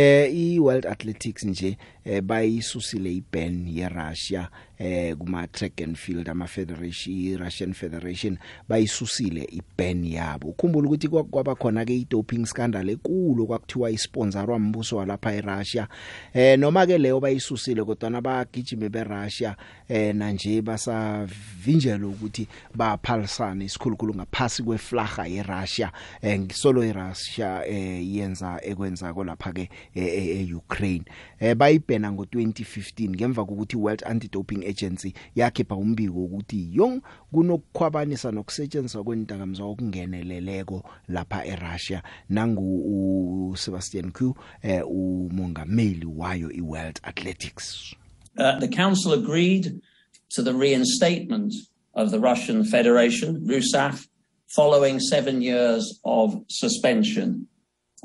eh 0.00 0.28
i 0.44 0.58
World 0.64 0.86
Athletics 0.86 1.42
nje 1.50 1.70
eh, 2.04 2.20
bayisusile 2.22 3.12
iban 3.12 3.66
yeRussia 3.68 4.48
eh 4.78 5.14
kuma 5.18 5.46
track 5.48 5.80
and 5.80 5.96
field 5.96 6.28
ama 6.28 6.46
federation 6.46 7.38
Russian 7.38 7.72
Federation 7.74 8.38
bayisusile 8.68 9.44
iban 9.50 10.04
yabo 10.04 10.48
ukhumbula 10.48 10.86
ukuthi 10.86 11.08
kwaba 11.08 11.54
khona 11.54 11.84
ke 11.84 11.94
idoping 11.96 12.46
scandal 12.46 12.88
ekulu 12.90 13.46
kwakuthiwa 13.46 13.90
isponsorwa 13.90 14.56
umbuso 14.56 14.96
walapha 14.96 15.32
eRussia 15.34 15.88
eh 16.34 16.58
noma 16.58 16.86
ke 16.86 16.98
leyo 16.98 17.20
bayisusile 17.20 17.84
kodwa 17.84 18.10
nabagijime 18.10 18.88
beRussia 18.88 19.56
eh 19.88 20.14
na 20.14 20.32
nje 20.32 20.62
basavinjela 20.62 22.06
ukuthi 22.06 22.46
baphalisana 22.74 23.64
isikhulukhulu 23.64 24.14
ngaphasi 24.14 24.62
kweflaga 24.62 25.26
yeRussia 25.26 25.92
eh 26.22 26.38
ngisolo 26.40 26.84
iRussia 26.84 27.66
eh 27.66 28.06
yenza 28.14 28.60
ekwenza 28.62 29.14
kolapha 29.14 29.52
ke 29.52 29.68
eUkraine 29.96 31.02
e-, 31.04 31.46
e-, 31.46 31.50
eh 31.50 31.54
bayi 31.54 31.80
ibhena 31.88 32.10
ngo2015 32.12 33.10
ngemva 33.16 33.44
kokuthi 33.48 33.76
World 33.80 34.02
Anti-Doping 34.06 34.60
Agency 34.66 35.14
yakhipha 35.34 35.72
umbiko 35.74 36.24
ukuthi 36.28 36.68
yong 36.76 37.00
kunokukhwabanisa 37.32 38.28
nokusetshenziswa 38.36 39.00
kwendakamizwa 39.04 39.64
okungeneleleko 39.72 40.76
lapha 41.08 41.38
eRussia 41.48 42.02
nangu 42.30 43.52
uSebastian 43.52 44.12
Coe 44.12 44.34
eh 44.62 44.82
umongameli 44.86 46.06
wayo 46.06 46.50
iWorld 46.52 47.00
Athletics 47.04 47.94
uh, 48.36 48.58
the 48.60 48.68
council 48.68 49.12
agreed 49.14 49.80
to 50.28 50.42
the 50.42 50.52
reinstatement 50.54 51.54
of 51.94 52.10
the 52.10 52.20
Russian 52.20 52.64
Federation 52.64 53.46
RUSAF 53.46 54.06
following 54.48 55.00
7 55.00 55.40
years 55.42 56.00
of 56.04 56.36
suspension 56.48 57.46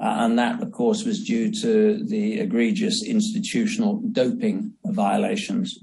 Uh, 0.01 0.05
and 0.25 0.39
that, 0.39 0.61
of 0.61 0.71
course, 0.71 1.03
was 1.03 1.21
due 1.23 1.51
to 1.51 2.03
the 2.03 2.39
egregious 2.39 3.03
institutional 3.05 3.97
doping 4.11 4.73
violations. 4.87 5.77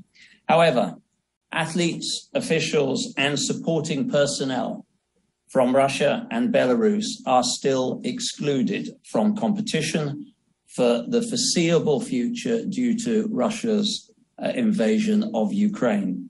However, 0.49 0.97
athletes, 1.53 2.29
officials, 2.35 3.15
and 3.17 3.39
supporting 3.39 4.11
personnel 4.11 4.85
from 5.49 5.75
Russia 5.75 6.27
and 6.31 6.53
Belarus 6.53 7.07
are 7.27 7.45
still 7.45 8.01
excluded 8.05 8.89
from 9.11 9.37
competition 9.37 10.33
for 10.75 11.05
the 11.07 11.23
foreseeable 11.23 12.01
future 12.01 12.65
due 12.67 12.97
to 13.05 13.29
Russia's 13.33 14.11
uh, 14.43 14.49
invasion 14.55 15.31
of 15.35 15.53
Ukraine. 15.53 16.30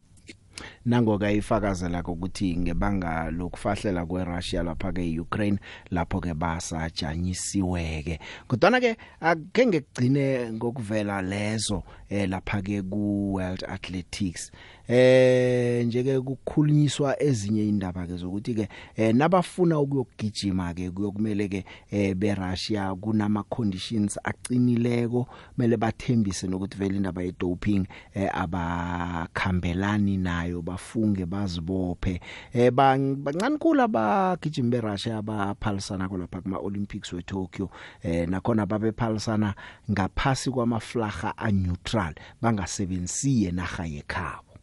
nangokayifakazela 0.86 2.00
ukuthi 2.12 2.56
ngebanga 2.56 3.30
lokufahlela 3.30 4.06
kweRussia 4.08 4.62
lapha 4.62 4.92
ke 4.92 5.04
Ukraine 5.20 5.58
lapho 5.92 6.20
ke 6.24 6.32
basajanyisiweke 6.32 8.16
kodwana 8.48 8.80
ke 8.80 8.96
akenge 9.20 9.84
kugcine 9.84 10.48
ngokuvela 10.56 11.20
lezo 11.20 11.84
eh 12.10 12.26
lapha 12.26 12.58
ke 12.60 12.82
ku 12.90 13.38
World 13.38 13.62
Athletics 13.70 14.50
eh 14.90 15.82
nje 15.86 16.02
ke 16.02 16.18
kukhulunyiswa 16.20 17.14
ezinye 17.22 17.68
indaba 17.70 18.02
ke 18.06 18.16
zokuthi 18.18 18.52
ke 18.58 18.66
eh 18.98 19.12
nabafuna 19.14 19.78
ukuyogijima 19.78 20.74
ke 20.74 20.90
kuyokumele 20.90 21.46
ke 21.48 21.60
eh 21.90 22.12
be 22.18 22.34
Russia 22.34 22.90
kunama 22.98 23.42
conditions 23.46 24.18
acinileko 24.26 25.28
kumele 25.54 25.76
bathembise 25.78 26.48
nokuthi 26.50 26.74
vele 26.78 26.96
indaba 26.98 27.22
ye 27.22 27.30
doping 27.38 27.86
eh 28.14 28.26
abakhambelani 28.32 30.18
nayo 30.18 30.62
bafunge 30.66 31.26
bazibophe 31.30 32.18
eh 32.52 32.74
bancane 32.74 33.54
kula 33.62 33.86
bagijima 33.88 34.70
be 34.74 34.80
Russia 34.82 35.18
abaphalisana 35.22 36.08
kolapha 36.10 36.40
kuma 36.42 36.58
Olympics 36.58 37.12
we 37.12 37.22
Tokyo 37.22 37.70
eh 38.02 38.26
nakhona 38.26 38.66
babephalisana 38.66 39.54
ngaphasi 39.90 40.50
kwamaflaga 40.50 41.38
a 41.38 41.52
neutral 41.52 41.99
neutral 42.00 42.16
bangasebenzisi 42.42 43.42
yenaha 43.44 43.86
yekhabo 43.86 44.56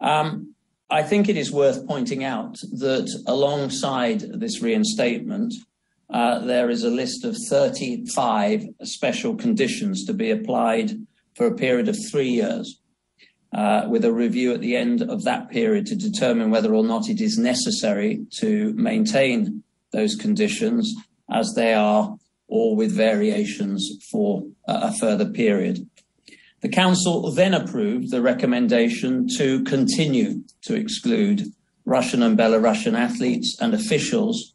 um 0.00 0.54
I 0.90 1.02
think 1.02 1.28
it 1.28 1.36
is 1.36 1.52
worth 1.52 1.86
pointing 1.86 2.24
out 2.24 2.54
that 2.78 3.10
alongside 3.26 4.20
this 4.40 4.62
reinstatement 4.62 5.52
uh, 6.08 6.38
there 6.38 6.70
is 6.70 6.82
a 6.82 6.88
list 6.88 7.26
of 7.26 7.36
35 7.50 8.64
special 8.84 9.34
conditions 9.36 10.06
to 10.06 10.14
be 10.14 10.30
applied 10.30 10.92
for 11.34 11.46
a 11.46 11.54
period 11.54 11.88
of 11.88 11.96
3 12.10 12.26
years 12.26 12.80
uh, 13.54 13.86
with 13.90 14.04
a 14.06 14.12
review 14.14 14.54
at 14.54 14.60
the 14.62 14.76
end 14.76 15.02
of 15.02 15.24
that 15.24 15.50
period 15.50 15.84
to 15.86 15.94
determine 15.96 16.50
whether 16.50 16.74
or 16.74 16.84
not 16.84 17.08
it 17.10 17.20
is 17.20 17.36
necessary 17.38 18.24
to 18.40 18.72
maintain 18.74 19.62
those 19.92 20.14
conditions 20.16 20.94
as 21.30 21.52
they 21.54 21.74
are 21.74 22.16
or 22.46 22.74
with 22.74 22.92
variations 23.10 23.86
for 24.10 24.42
a 24.66 24.92
further 24.94 25.28
period. 25.44 25.86
The 26.60 26.68
Council 26.68 27.30
then 27.30 27.54
approved 27.54 28.10
the 28.10 28.20
recommendation 28.22 29.28
to 29.36 29.62
continue 29.64 30.42
to 30.62 30.74
exclude 30.74 31.44
Russian 31.84 32.20
and 32.22 32.36
Belarusian 32.36 32.98
athletes 32.98 33.56
and 33.60 33.74
officials 33.74 34.54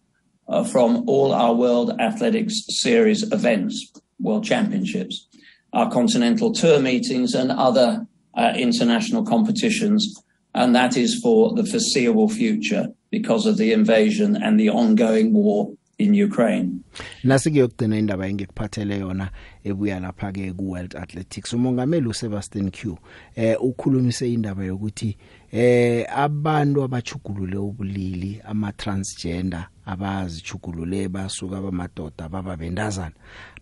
uh, 0.49 0.65
from 0.65 1.05
all 1.07 1.31
our 1.33 1.53
World 1.53 1.97
Athletics 2.01 2.59
Series 2.67 3.31
events, 3.31 3.89
World 4.19 4.43
Championships, 4.43 5.27
our 5.71 5.89
Continental 5.89 6.51
Tour 6.51 6.79
meetings, 6.81 7.33
and 7.33 7.51
other 7.51 8.05
uh, 8.35 8.53
international 8.55 9.23
competitions. 9.23 10.13
And 10.53 10.75
that 10.75 10.97
is 10.97 11.21
for 11.21 11.53
the 11.53 11.65
foreseeable 11.65 12.27
future 12.27 12.89
because 13.11 13.45
of 13.45 13.55
the 13.57 13.71
invasion 13.71 14.35
and 14.35 14.59
the 14.59 14.69
ongoing 14.69 15.31
war 15.33 15.71
in 15.97 16.13
Ukraine. 16.13 16.83
Nasikuyogcina 17.23 17.97
indaba 17.97 18.27
engikuphathele 18.27 18.99
yona 18.99 19.29
ebuya 19.63 19.99
lapha 19.99 20.31
ke 20.31 20.53
ku 20.53 20.71
World 20.71 20.95
Athletics. 20.95 21.53
Umongameli 21.53 22.07
uSebastian 22.07 22.71
Q 22.71 22.97
eh 23.35 23.55
ukhulumise 23.59 24.27
indaba 24.33 24.63
yokuthi 24.63 25.17
eh 25.51 26.05
abantu 26.09 26.83
abachugulule 26.83 27.57
ubulili 27.57 28.41
ama 28.43 28.71
transgender 28.71 29.67
abazichugulule 29.85 31.09
basuka 31.09 31.61
bamadoda 31.61 32.29
baba 32.29 32.57
bendazana 32.57 33.13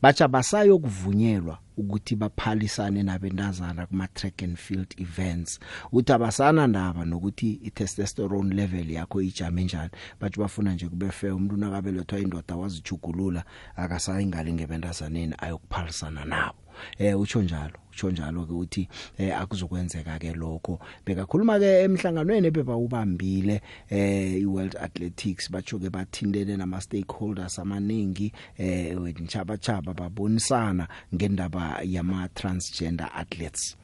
bacha 0.02 0.28
basayo 0.28 0.80
kuvunyelwa 0.80 1.58
ukuthi 1.78 2.16
baphalisane 2.16 3.04
nabendazana 3.04 3.86
kuma 3.88 4.08
track 4.08 4.42
and 4.44 4.58
field 4.58 4.94
events 4.98 5.60
uthi 5.92 6.12
abasana 6.14 6.68
ndaba 6.68 7.06
nokuthi 7.06 7.60
i 7.64 7.72
testosterone 7.72 8.56
level 8.56 8.92
yakho 8.92 9.22
ijame 9.22 9.64
njani 9.64 9.90
bathi 10.20 10.40
bafuna 10.40 10.74
nje 10.74 10.88
kube 10.88 11.12
fair 11.12 11.32
umuntu 11.34 11.58
nakabelethwa 11.58 12.20
indoda 12.20 12.56
wazichugulula 12.56 13.21
ukuzibandlulula 13.22 13.44
akasayingali 13.78 14.52
ngebentazaneni 14.54 15.36
ayokuphalisana 15.40 16.26
nabo 16.26 16.58
eh 16.98 17.14
utsho 17.16 17.42
njalo 17.42 17.78
utsho 17.92 18.10
njalo 18.12 18.46
ke 18.48 18.54
uthi 18.54 18.84
eh 19.20 19.32
akuzokwenzeka 19.38 20.20
ke 20.22 20.34
lokho 20.40 20.74
bekakhuluma 21.06 21.60
ke 21.60 21.70
emhlanganweni 21.86 22.48
ebeba 22.48 22.76
ubambile 22.76 23.62
eh 23.90 24.42
iWorld 24.42 24.76
Athletics 24.84 25.50
bacho 25.52 25.78
ke 25.80 25.90
bathindele 25.92 26.58
nama 26.58 26.82
stakeholders 26.82 27.60
amaningi 27.60 28.32
eh 28.58 28.96
wenchaba 29.02 29.58
chaba 29.58 29.94
babonisana 29.94 30.88
ngendaba 31.16 31.80
yama 31.84 32.28
transgender 32.30 33.10
athletes 33.16 33.76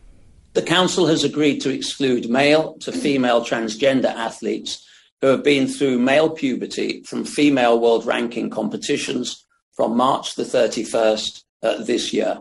The 0.54 0.62
council 0.64 1.06
has 1.06 1.24
agreed 1.24 1.62
to 1.62 1.70
exclude 1.70 2.30
male 2.32 2.74
to 2.80 2.92
female 2.92 3.42
transgender 3.46 4.08
athletes 4.28 4.84
who 5.22 5.28
have 5.28 5.44
been 5.44 5.68
through 5.68 5.98
male 6.00 6.30
puberty 6.30 7.02
from 7.04 7.26
female 7.26 7.80
world 7.80 8.06
ranking 8.06 8.50
competitions 8.50 9.46
from 9.74 9.96
March 9.98 10.36
the 10.36 10.44
31st 10.44 11.44
uh, 11.64 11.84
this 11.84 12.14
year. 12.14 12.40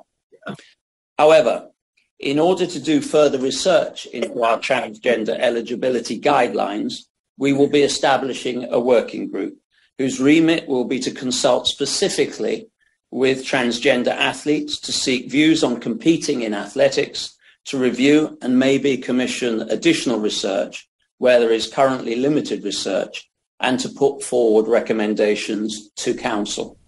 However, 1.19 1.71
in 2.19 2.39
order 2.39 2.67
to 2.67 2.81
do 2.81 3.01
further 3.01 3.39
research 3.39 4.07
into 4.07 4.43
our 4.43 4.59
transgender 4.59 5.37
eligibility 5.39 6.21
guidelines, 6.21 6.95
we 7.39 7.53
will 7.53 7.69
be 7.69 7.83
establishing 7.83 8.65
a 8.73 8.79
working 8.81 9.31
group 9.31 9.59
whose 9.99 10.21
remit 10.21 10.69
will 10.69 10.85
be 10.85 10.99
to 11.01 11.11
consult 11.11 11.67
specifically 11.67 12.69
with 13.11 13.45
transgender 13.45 14.09
athletes 14.11 14.79
to 14.81 14.93
seek 14.93 15.31
views 15.31 15.65
on 15.65 15.81
competing 15.81 16.43
in 16.43 16.53
athletics, 16.53 17.35
to 17.65 17.79
review 17.79 18.37
and 18.43 18.59
maybe 18.59 18.97
commission 18.99 19.63
additional 19.71 20.19
research 20.21 20.87
where 21.19 21.39
there 21.41 21.53
is 21.53 21.73
currently 21.73 22.17
limited 22.17 22.63
research 22.65 23.29
and 23.61 23.81
to 23.81 23.89
put 23.89 24.23
forward 24.23 24.69
recommendations 24.69 25.91
to 25.97 26.15
Council. 26.15 26.79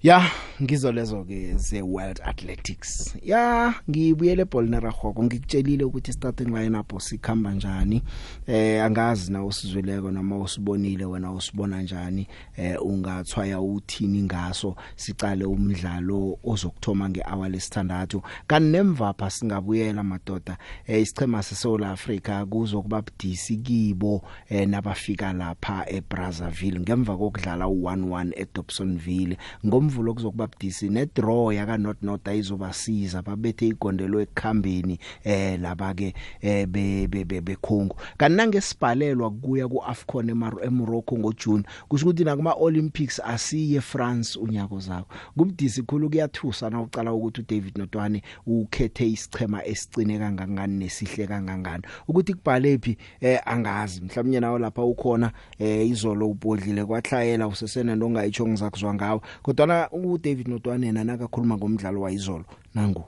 Yeah, 0.00 0.30
ngizo 0.62 0.92
lezo 0.92 1.24
ke 1.24 1.54
ze 1.56 1.82
World 1.82 2.20
Athletics 2.24 3.16
ya 3.22 3.74
ngibuyele 3.90 4.44
Bolnera 4.44 4.92
Gogo 5.02 5.22
ngikutshelile 5.24 5.84
ukuthi 5.84 6.12
starting 6.12 6.44
lineup 6.46 7.00
sikhamba 7.00 7.52
njani 7.54 8.02
eh 8.46 8.84
angazi 8.84 9.32
na 9.32 9.44
usizweleko 9.44 10.10
noma 10.10 10.38
usibonile 10.38 11.04
wena 11.04 11.32
usibona 11.32 11.82
njani 11.82 12.26
eh 12.56 12.76
ungathwaya 12.82 13.60
uthini 13.60 14.22
ngaso 14.22 14.76
sicale 14.96 15.44
umdlalo 15.44 16.38
ozokuthoma 16.44 17.10
ngehour 17.10 17.48
lesithandathu 17.50 18.22
kanti 18.46 18.68
nemva 18.68 19.12
pha 19.12 19.30
singabuyela 19.30 20.02
madoda 20.02 20.56
eh 20.86 21.02
isichema 21.02 21.42
seSouth 21.42 21.82
Africa 21.82 22.46
kuzokuba 22.50 23.02
budisi 23.02 23.56
kibo 23.56 24.22
eh 24.48 24.68
nabafika 24.68 25.32
lapha 25.32 25.90
eBrazzaville 25.90 26.80
ngemva 26.80 27.16
kokudlala 27.16 27.64
u1-1 27.64 28.32
eDobsonville 28.40 29.36
ngomvulo 29.66 30.14
kuzokuba 30.14 30.49
DC 30.58 30.88
ne 30.90 31.06
draw 31.06 31.52
yaka 31.52 31.78
North 31.78 32.02
North 32.02 32.28
ayizobasiza 32.28 33.22
babethe 33.22 33.66
igondelo 33.68 34.20
ekhambeni 34.20 34.98
eh 35.24 35.60
laba 35.60 35.94
ke 35.94 36.14
eh 36.42 36.66
be 36.66 37.06
be 37.08 37.24
bekhungu 37.24 37.96
kanange 38.18 38.60
sibhalelwa 38.60 39.30
kuya 39.30 39.68
kuAfcon 39.68 40.28
eMorocco 40.30 41.18
ngoJune 41.18 41.64
kusho 41.88 42.06
ukuthi 42.06 42.24
na 42.24 42.36
kuma 42.36 42.54
Olympics 42.54 43.20
asiye 43.24 43.80
France 43.80 44.36
unyako 44.38 44.80
zakho 44.80 45.08
kubudisi 45.36 45.82
khulu 45.82 46.10
kuyathusa 46.10 46.70
na 46.70 46.80
ucala 46.82 47.12
ukuthi 47.12 47.40
uDavid 47.40 47.78
Notwane 47.78 48.22
ukhethe 48.46 49.06
isichema 49.10 49.64
esicine 49.64 50.18
kangangani 50.18 50.78
nesihle 50.78 51.26
kangangani 51.26 51.82
ukuthi 52.08 52.34
kubhale 52.34 52.78
phi 52.78 52.96
eh 53.20 53.40
angazi 53.46 54.00
mhlawumnye 54.00 54.40
nawo 54.40 54.58
lapha 54.58 54.84
ukhona 54.84 55.32
eh 55.58 55.88
izolo 55.90 56.28
ubodlile 56.28 56.84
kwahlanyela 56.84 57.46
usesena 57.48 57.96
nongayicho 57.96 58.48
ngizakuzwa 58.48 58.94
ngawe 58.94 59.20
kodwa 59.42 59.66
na 59.66 59.90
uDavid 59.90 60.39
David 60.40 60.52
Notwanena 60.62 61.00
nakakhuluma 61.04 61.54
ngomdlalo 61.56 61.98
wayizolo 62.04 62.44
nangu 62.74 63.02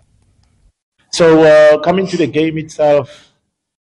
So 1.11 1.25
uh, 1.43 1.81
coming 1.87 2.07
to 2.07 2.17
the 2.23 2.27
game 2.39 2.55
itself 2.65 3.09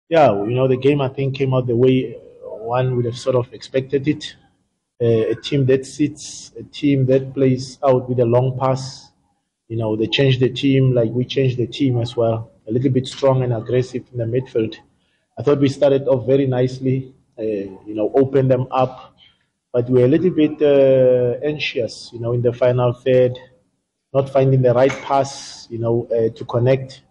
yeah 0.09 0.29
you 0.49 0.55
know 0.59 0.69
the 0.69 0.77
game 0.87 1.01
I 1.01 1.09
think 1.09 1.35
came 1.41 1.53
out 1.55 1.67
the 1.67 1.77
way 1.85 1.97
one 2.77 2.95
would 2.95 3.07
have 3.11 3.17
sort 3.27 3.37
of 3.37 3.47
expected 3.59 4.07
it 4.09 4.37
uh, 5.03 5.33
a 5.35 5.35
team 5.47 5.65
that 5.67 5.87
sits 5.87 6.53
a 6.59 6.63
team 6.79 7.07
that 7.07 7.33
plays 7.33 7.79
out 7.89 8.09
with 8.09 8.21
a 8.21 8.27
long 8.37 8.59
pass 8.59 9.13
you 9.69 9.77
know 9.79 9.97
they 9.97 10.07
changed 10.09 10.41
the 10.41 10.51
team 10.63 10.93
like 10.95 11.11
we 11.11 11.25
changed 11.25 11.57
the 11.57 11.67
team 11.67 12.01
as 12.03 12.17
well 12.17 12.51
a 12.69 12.73
little 12.73 12.91
bit 12.91 13.07
strong 13.07 13.43
and 13.45 13.53
aggressive 13.55 14.03
in 14.13 14.19
the 14.19 14.27
midfield 14.35 14.75
I 15.39 15.43
thought 15.43 15.59
we 15.61 15.69
started 15.71 16.03
off 16.07 16.27
very 16.27 16.47
nicely 16.47 17.15
uh, 17.39 17.43
you 17.89 17.95
know 17.99 18.13
opened 18.15 18.51
them 18.51 18.67
up 18.71 19.17
but 19.79 19.88
we 19.91 20.01
were 20.01 20.07
a 20.07 20.09
little 20.09 20.31
bit 20.31 20.61
uh, 20.61 21.38
anxious, 21.47 22.11
you 22.12 22.19
know, 22.19 22.33
in 22.33 22.43
the 22.43 22.53
final 22.53 22.93
third, 22.93 23.38
not 24.12 24.29
finding 24.29 24.61
the 24.61 24.75
right 24.75 24.91
pass, 25.03 25.69
you 25.71 25.79
know, 25.79 26.05
uh, 26.11 26.35
to 26.37 26.45
connect 26.47 27.03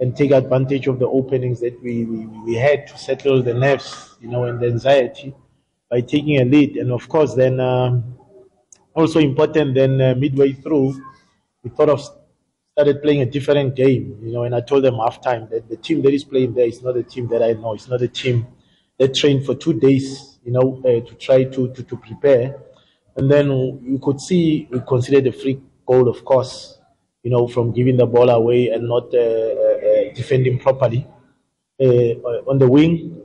and 0.00 0.16
take 0.16 0.30
advantage 0.30 0.86
of 0.86 0.98
the 0.98 1.06
openings 1.06 1.60
that 1.60 1.76
we, 1.82 2.06
we, 2.06 2.24
we 2.46 2.54
had 2.54 2.86
to 2.86 2.96
settle 2.96 3.42
the 3.42 3.52
nerves, 3.52 4.16
you 4.22 4.28
know, 4.28 4.44
and 4.44 4.60
the 4.60 4.66
anxiety 4.66 5.34
by 5.90 6.00
taking 6.00 6.40
a 6.40 6.44
lead. 6.46 6.76
And 6.78 6.90
of 6.90 7.06
course, 7.06 7.34
then 7.34 7.60
um, 7.60 8.16
also 8.94 9.18
important, 9.18 9.74
then 9.74 10.00
uh, 10.00 10.14
midway 10.14 10.52
through, 10.54 10.98
we 11.62 11.68
thought 11.68 11.90
of 11.90 12.02
started 12.72 13.02
playing 13.02 13.20
a 13.20 13.26
different 13.26 13.74
game, 13.74 14.18
you 14.22 14.32
know, 14.32 14.44
and 14.44 14.54
I 14.54 14.62
told 14.62 14.84
them 14.84 14.94
half 14.96 15.20
time 15.22 15.48
that 15.50 15.68
the 15.68 15.76
team 15.76 16.00
that 16.04 16.14
is 16.14 16.24
playing 16.24 16.54
there 16.54 16.66
is 16.66 16.82
not 16.82 16.96
a 16.96 17.02
team 17.02 17.28
that 17.28 17.42
I 17.42 17.52
know. 17.52 17.74
It's 17.74 17.88
not 17.88 18.00
a 18.00 18.08
team 18.08 18.46
that 18.98 19.12
trained 19.14 19.44
for 19.44 19.54
two 19.54 19.78
days 19.78 20.35
you 20.46 20.52
know, 20.52 20.78
uh, 20.84 21.04
to 21.06 21.14
try 21.18 21.42
to, 21.44 21.68
to, 21.74 21.82
to 21.82 21.96
prepare. 21.96 22.56
And 23.16 23.30
then 23.30 23.50
you 23.82 23.98
could 24.02 24.20
see, 24.20 24.68
we 24.70 24.80
consider 24.86 25.20
the 25.20 25.32
free 25.36 25.60
goal, 25.84 26.08
of 26.08 26.24
course, 26.24 26.78
you 27.24 27.32
know, 27.32 27.48
from 27.48 27.72
giving 27.72 27.96
the 27.96 28.06
ball 28.06 28.30
away 28.30 28.68
and 28.68 28.86
not 28.86 29.12
uh, 29.12 29.18
uh, 29.18 30.14
defending 30.14 30.58
properly 30.60 31.04
on 31.80 32.58
the 32.58 32.68
wing. 32.68 33.20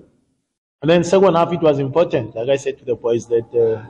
And 0.81 0.89
then 0.89 1.03
second 1.03 1.35
half, 1.35 1.53
it 1.53 1.61
was 1.61 1.77
important, 1.77 2.35
like 2.35 2.49
I 2.49 2.55
said 2.55 2.79
to 2.79 2.85
the 2.85 2.95
boys, 2.95 3.27
that 3.27 3.85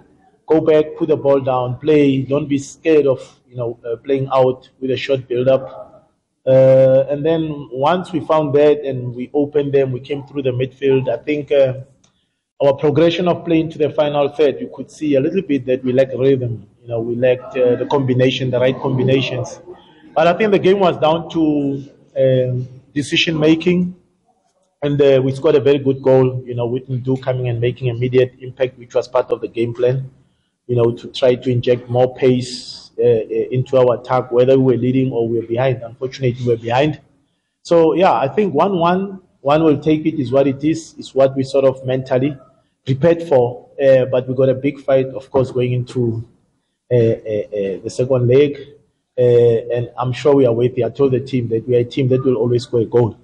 go 0.45 0.59
back, 0.59 0.97
put 0.97 1.07
the 1.07 1.15
ball 1.15 1.39
down, 1.39 1.79
play. 1.79 2.23
Don't 2.23 2.49
be 2.49 2.57
scared 2.57 3.07
of 3.07 3.21
you 3.47 3.55
know 3.55 3.79
uh, 3.89 3.95
playing 3.95 4.27
out 4.33 4.69
with 4.81 4.91
a 4.91 4.97
short 4.97 5.25
build 5.29 5.47
up. 5.47 6.11
Uh, 6.45 7.05
and 7.09 7.25
then 7.25 7.69
once 7.71 8.11
we 8.11 8.19
found 8.19 8.53
that 8.55 8.83
and 8.83 9.15
we 9.15 9.31
opened 9.33 9.71
them, 9.71 9.93
we 9.93 10.01
came 10.01 10.27
through 10.27 10.41
the 10.41 10.51
midfield. 10.51 11.07
I 11.07 11.23
think 11.23 11.53
uh, 11.53 11.75
our 12.61 12.73
progression 12.73 13.27
of 13.27 13.43
playing 13.43 13.69
to 13.71 13.77
the 13.79 13.89
final 13.89 14.29
third, 14.29 14.59
you 14.59 14.69
could 14.73 14.91
see 14.91 15.15
a 15.15 15.19
little 15.19 15.41
bit 15.41 15.65
that 15.65 15.83
we 15.83 15.91
lacked 15.91 16.15
rhythm. 16.15 16.67
You 16.83 16.89
know, 16.89 16.99
we 17.01 17.15
lacked 17.15 17.57
uh, 17.57 17.75
the 17.75 17.87
combination, 17.89 18.51
the 18.51 18.59
right 18.59 18.79
combinations. 18.79 19.59
But 20.13 20.27
I 20.27 20.33
think 20.33 20.51
the 20.51 20.59
game 20.59 20.79
was 20.79 20.97
down 20.99 21.29
to 21.31 21.83
uh, 22.15 22.63
decision 22.93 23.39
making, 23.39 23.95
and 24.83 25.01
uh, 25.01 25.21
we 25.23 25.31
scored 25.31 25.55
a 25.55 25.59
very 25.59 25.79
good 25.79 26.03
goal. 26.03 26.43
You 26.45 26.53
know, 26.55 26.67
Whitney 26.67 26.97
Do 26.99 27.17
coming 27.17 27.47
and 27.47 27.59
making 27.59 27.87
immediate 27.87 28.33
impact, 28.41 28.77
which 28.77 28.93
was 28.93 29.07
part 29.07 29.31
of 29.31 29.41
the 29.41 29.47
game 29.47 29.73
plan. 29.73 30.09
You 30.67 30.75
know, 30.75 30.91
to 30.91 31.07
try 31.07 31.35
to 31.35 31.49
inject 31.49 31.89
more 31.89 32.15
pace 32.15 32.91
uh, 32.99 33.03
uh, 33.03 33.57
into 33.57 33.77
our 33.77 33.99
attack, 33.99 34.31
whether 34.31 34.57
we 34.59 34.75
were 34.75 34.79
leading 34.79 35.11
or 35.11 35.27
we 35.27 35.39
were 35.39 35.47
behind. 35.47 35.81
Unfortunately, 35.81 36.37
we 36.45 36.51
were 36.53 36.57
behind. 36.61 37.01
So 37.63 37.93
yeah, 37.95 38.13
I 38.13 38.27
think 38.27 38.53
one-one, 38.53 39.19
one 39.41 39.63
will 39.63 39.79
take 39.79 40.05
it 40.05 40.21
is 40.21 40.31
what 40.31 40.45
it 40.47 40.63
is. 40.63 40.93
It's 40.99 41.15
what 41.15 41.35
we 41.35 41.43
sort 41.43 41.65
of 41.65 41.83
mentally 41.85 42.37
prepared 42.85 43.23
for. 43.27 43.69
Uh, 43.81 44.05
but 44.05 44.27
we 44.27 44.35
got 44.35 44.49
a 44.49 44.53
big 44.55 44.79
fight, 44.79 45.07
of 45.07 45.29
course, 45.31 45.51
going 45.51 45.73
into 45.73 46.27
uh, 46.91 46.95
uh, 46.95 46.99
uh 46.99 47.77
the 47.83 47.89
second 47.89 48.27
leg. 48.27 48.57
Uh, 49.17 49.73
and 49.77 49.91
I'm 49.97 50.13
sure 50.13 50.35
we 50.35 50.45
are 50.45 50.53
worthy. 50.53 50.83
I 50.83 50.89
told 50.89 51.11
the 51.13 51.19
team 51.19 51.49
that 51.49 51.67
we 51.67 51.75
are 51.75 51.79
a 51.79 51.83
team 51.83 52.07
that 52.09 52.23
will 52.23 52.35
always 52.35 52.63
score 52.63 52.81
a 52.81 52.85
goal. 52.85 53.17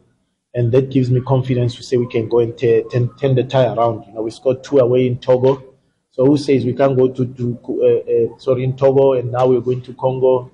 And 0.53 0.71
that 0.71 0.89
gives 0.89 1.11
me 1.11 1.21
confidence 1.21 1.75
to 1.75 1.83
say 1.83 1.97
we 1.97 2.07
can 2.07 2.27
go 2.27 2.39
and 2.39 2.57
t- 2.57 2.83
t- 2.89 3.09
turn 3.19 3.35
the 3.35 3.43
tie 3.43 3.73
around. 3.73 4.05
You 4.07 4.13
know, 4.13 4.21
we 4.23 4.31
scored 4.31 4.63
two 4.63 4.79
away 4.79 5.05
in 5.05 5.17
Togo. 5.19 5.75
So 6.11 6.25
who 6.25 6.37
says 6.37 6.65
we 6.65 6.73
can't 6.73 6.97
go 6.97 7.07
to, 7.09 7.25
to 7.25 8.35
sorry, 8.39 8.63
in 8.63 8.75
Togo 8.75 9.13
and 9.13 9.31
now 9.31 9.47
we're 9.47 9.61
going 9.61 9.81
to 9.83 9.93
Congo? 9.93 10.49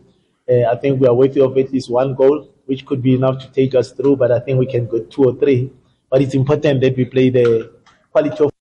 I 0.50 0.76
think 0.76 1.00
we 1.00 1.08
are 1.08 1.14
worthy 1.14 1.40
of 1.40 1.58
at 1.58 1.72
least 1.72 1.90
one 1.90 2.16
goal, 2.16 2.54
which 2.66 2.86
could 2.86 3.02
be 3.02 3.16
enough 3.16 3.40
to 3.44 3.52
take 3.52 3.74
us 3.76 3.94
through. 3.94 4.18
But 4.18 4.34
I 4.34 4.40
think 4.40 4.60
we 4.60 4.66
can 4.66 4.88
go 4.88 5.00
two 5.04 5.26
or 5.26 5.36
three 5.36 5.72
but 6.12 6.22
it's 6.22 6.36
important 6.36 6.80
that 6.80 6.96
we 6.96 7.06
play 7.06 7.32
the 7.32 7.72
quality 8.12 8.44
of 8.44 8.53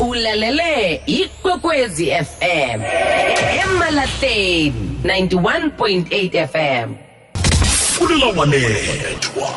ulalele 0.00 1.00
ikwekwezi 1.06 2.06
fm 2.26 2.80
emalahleni 3.54 4.72
91.8 5.04 6.48
fm 6.48 6.88
kulelawanethwa 7.98 9.48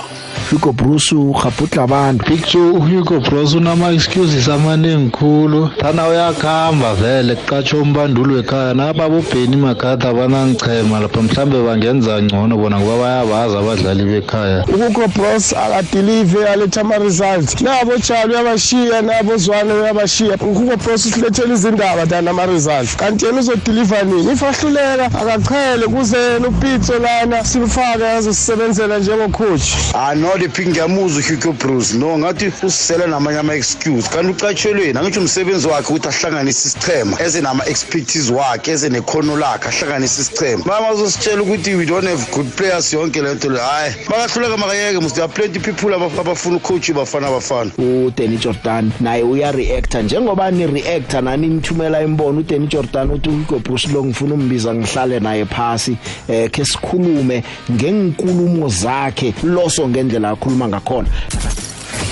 uHugo 0.52 0.74
Bruce 0.74 1.16
ugabhudla 1.16 1.84
abantu 1.84 2.26
Big 2.28 2.44
Joe 2.52 2.70
uHugo 2.72 3.20
Bruce 3.20 3.58
unama 3.58 3.92
excuses 3.92 4.50
amaningi 4.50 5.10
khulu 5.12 5.70
thana 5.82 6.08
uyakhamba 6.08 6.94
vele 6.94 7.36
kuqatshwe 7.36 7.80
umbanduli 7.80 8.34
wekhaya 8.36 8.74
nababa 8.74 9.16
uBenny 9.18 9.56
Makhatha 9.58 10.14
banangichema 10.14 11.00
lapha 11.00 11.22
mhlambe 11.22 11.64
bangenza 11.64 12.22
ngcono 12.22 12.58
bona 12.58 12.80
ngoba 12.80 13.00
bayabazi 13.04 13.56
abadlali 13.58 14.04
bekhaya 14.04 14.66
uHugo 14.74 15.08
Bruce 15.08 15.56
akadilive 15.56 16.46
aletha 16.48 16.82
ama-results 16.82 17.62
nabo 17.62 17.92
jalo 18.10 18.34
uyabashiya 18.34 19.02
nabo 19.02 19.38
zwane 19.38 19.74
uyabashiya 19.74 20.36
uHugo 20.38 20.78
Bruce 20.78 21.08
usilethela 21.10 21.54
izindaba 21.54 22.06
dana 22.06 22.32
ama-results 22.32 22.96
kanti 22.98 23.26
yena 23.26 23.40
uzodiliva 23.40 24.02
nini 24.04 24.32
if 24.32 24.44
ahluleka 24.44 25.06
akachele 25.06 25.88
kuze 25.88 26.18
yena 26.18 26.48
upitso 26.48 27.00
lana 27.00 27.46
simfake 27.46 28.08
azosisebenzela 28.08 28.98
njengokhoji 29.00 30.41
lephingamuzwa 30.42 31.24
uhugo 31.34 31.54
bruce 31.54 31.94
no 31.98 32.18
ngathi 32.18 32.52
usisele 32.64 33.08
namanye 33.08 33.40
ama-excuse 33.40 34.10
kanti 34.10 34.32
ucatshelweni 34.32 35.00
angisho 35.00 35.20
umsebenzi 35.22 35.68
wakhe 35.68 35.88
ukuthi 35.94 36.08
ahlanganise 36.08 36.68
isichema 36.68 37.22
eze 37.22 37.42
nama-expertise 37.42 38.34
wakhe 38.34 38.72
eze 38.72 38.90
nekhono 38.90 39.38
lakhe 39.38 39.68
ahlanganise 39.70 40.22
isichema 40.22 40.64
babazositshela 40.66 41.42
ukuthi 41.42 41.76
we 41.76 41.86
don't 41.86 42.08
have 42.08 42.32
good 42.36 42.48
players 42.56 42.94
yonke 42.94 43.22
le 43.22 43.34
nto 43.34 43.50
le 43.50 43.60
hhayi 43.60 43.96
bakahluleka 44.10 44.58
makayeke 44.58 45.00
must 45.00 45.16
there 45.16 45.24
are 45.26 45.34
plenty 45.34 45.60
people 45.60 45.96
abafuna 46.20 46.58
ucoachi 46.58 46.94
bafana 46.94 47.32
bafana 47.32 47.72
udeni 48.06 48.38
jordan 48.38 48.92
naye 49.00 49.24
uyareacta 49.24 50.02
njengoba 50.02 50.52
nireacta 50.52 51.22
nani 51.22 51.48
nithumela 51.48 52.02
imbono 52.02 52.40
udeni 52.40 52.68
jordan 52.68 53.12
uthi 53.12 53.30
uhugo 53.30 53.60
bruce 53.60 53.88
lo 53.94 54.06
ngifuna 54.06 54.34
umbiza 54.34 54.74
ngihlale 54.76 55.20
naye 55.20 55.46
phasi 55.46 55.98
um 56.28 56.50
khe 56.52 56.66
sikhulume 56.66 57.44
ngenkulumo 57.72 58.70
zakhe 58.70 59.34
loso 59.44 59.88
ngendlela 59.90 60.31
akhuluma 60.32 60.68
ngakhona 60.68 61.10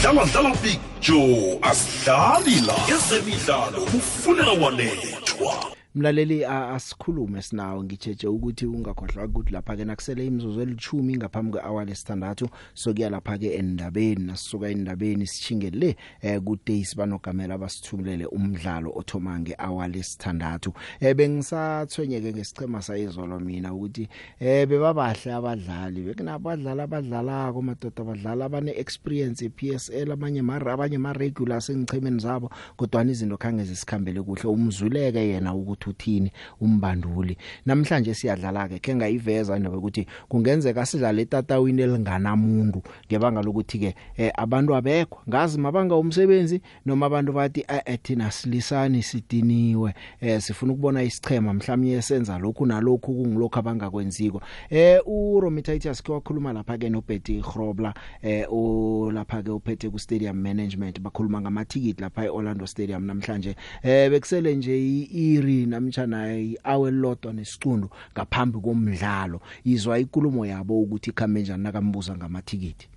dlala 0.01 0.23
dlala 0.31 0.51
big 0.63 0.79
joe 0.99 1.59
asidlali 1.71 2.55
la 2.67 2.75
ezemidlalo 2.95 3.79
kufuneka 3.89 4.51
walethwa 4.61 5.53
mlaleli 5.95 6.45
asikhulume 6.45 7.41
sinawe 7.41 7.83
ngitsheje 7.83 8.27
ukuthi 8.27 8.65
ungakhohlwa 8.65 9.25
ukuthi 9.25 9.53
lapha 9.53 9.75
ke 9.75 9.85
nakusele 9.85 10.25
imizuzu 10.25 10.61
elithumi 10.61 11.17
ngaphambi 11.17 11.51
kwehour 11.51 11.85
lesithandathu 11.85 12.49
sokuya 12.73 13.09
lapha 13.09 13.37
ke 13.37 13.47
endabeni 13.53 14.23
nasisuka 14.25 14.69
endabeni 14.69 15.27
sichinge 15.27 15.69
le 15.69 15.95
eh, 16.21 16.41
ku 16.43 16.57
days 16.65 16.95
banogamela 16.97 17.53
abasithumulele 17.55 18.25
umdlalo 18.25 18.91
othoma 18.95 19.39
ngehour 19.39 19.87
lesithandathu 19.89 20.73
eh, 20.99 21.15
bengisathwenyeke 21.15 22.33
ngesicema 22.33 22.81
sayizolo 22.81 23.39
mina 23.39 23.73
ukuthi 23.73 24.07
eh, 24.39 24.67
bebabahle 24.69 25.33
abadlali 25.33 26.01
bekunabadlali 26.01 26.81
abadlalako 26.81 27.61
madoda 27.61 28.01
abadlala 28.01 28.45
abane 28.45 28.71
experience 28.77 29.45
ePSL 29.45 30.11
abanye 30.11 30.41
mara 30.41 30.73
abanye 30.73 30.97
ma 30.97 31.13
regular 31.13 31.61
sengichemeni 31.61 32.19
zabo 32.21 32.51
kodwa 32.77 33.03
izinto 33.03 33.37
khange 33.37 33.63
zisikhambele 33.63 34.21
kuhle 34.21 34.49
umzuleke 34.49 35.27
yena 35.27 35.53
ukuthi 35.53 35.78
ukuthi 35.87 35.89
uthini 35.89 36.31
umbanduli 36.61 37.37
namhlanje 37.65 38.13
siyadlala 38.13 38.67
ke 38.69 38.79
ke 38.79 38.93
ngayiveza 38.95 39.57
indaba 39.57 39.77
ukuthi 39.77 40.05
kungenzeka 40.29 40.85
sidlale 40.85 41.21
etatawini 41.23 41.81
elinganamuntu 41.81 42.81
ngebanga 43.09 43.41
lokuthi 43.41 43.79
ke 43.79 43.95
eh, 44.17 44.31
abantu 44.35 44.75
abekho 44.75 45.19
ngazi 45.29 45.59
mabanga 45.59 45.95
umsebenzi 45.95 46.61
noma 46.85 47.05
abantu 47.05 47.33
bathi 47.33 47.63
athina 47.67 48.23
eh, 48.25 48.27
eh, 48.27 48.33
silisani 48.33 49.03
sidiniwe 49.03 49.93
eh, 50.21 50.41
sifuna 50.41 50.73
ukubona 50.73 51.03
isichema 51.03 51.53
mhlawumnye 51.53 52.01
senza 52.01 52.37
lokhu 52.37 52.65
nalokhu 52.65 53.13
kungilokho 53.15 53.59
abangakwenziko 53.59 54.41
eh 54.69 54.99
uRomitatus 55.05 56.03
ke 56.03 56.11
wakhuluma 56.11 56.53
lapha 56.53 56.77
ke 56.77 56.89
noBetty 56.89 57.41
Grobler 57.41 57.93
eh 58.21 58.45
o 58.49 59.11
lapha 59.11 59.41
ke 59.43 59.49
uphethe 59.51 59.89
ku 59.89 59.99
stadium 59.99 60.37
management 60.37 60.99
bakhuluma 61.01 61.41
ngamathikiti 61.41 62.01
lapha 62.01 62.25
eOrlando 62.25 62.65
Stadium 62.67 63.05
namhlanje 63.05 63.55
eh 63.83 64.09
bekusele 64.11 64.55
nje 64.55 64.75
iiri 64.79 65.65
namtjana 65.69 66.21
i-hour 66.39 66.91
lodwa 67.01 67.33
nesicundu 67.33 67.89
ngaphambi 68.17 68.59
komdlalo 68.59 69.37
yizwa 69.65 69.95
ikulumo 70.03 70.43
yabo 70.51 70.73
ukuthi 70.83 71.09
ikhambe 71.13 71.39
njani 71.41 71.63
nakambuza 71.63 72.13
ngamathikithi 72.17 72.87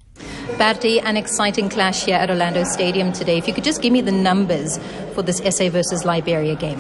Barty, 0.59 1.01
an 1.01 1.17
exciting 1.17 1.69
clash 1.71 2.05
here 2.05 2.17
at 2.17 2.29
Orlando 2.29 2.63
Stadium 2.65 3.13
today. 3.13 3.39
If 3.39 3.49
you 3.49 3.55
could 3.55 3.65
just 3.65 3.81
give 3.81 3.93
me 3.95 4.03
the 4.03 4.13
numbers 4.13 4.79
for 5.15 5.23
this 5.23 5.39
SA 5.39 5.71
versus 5.71 6.05
Liberia 6.05 6.55
game. 6.55 6.79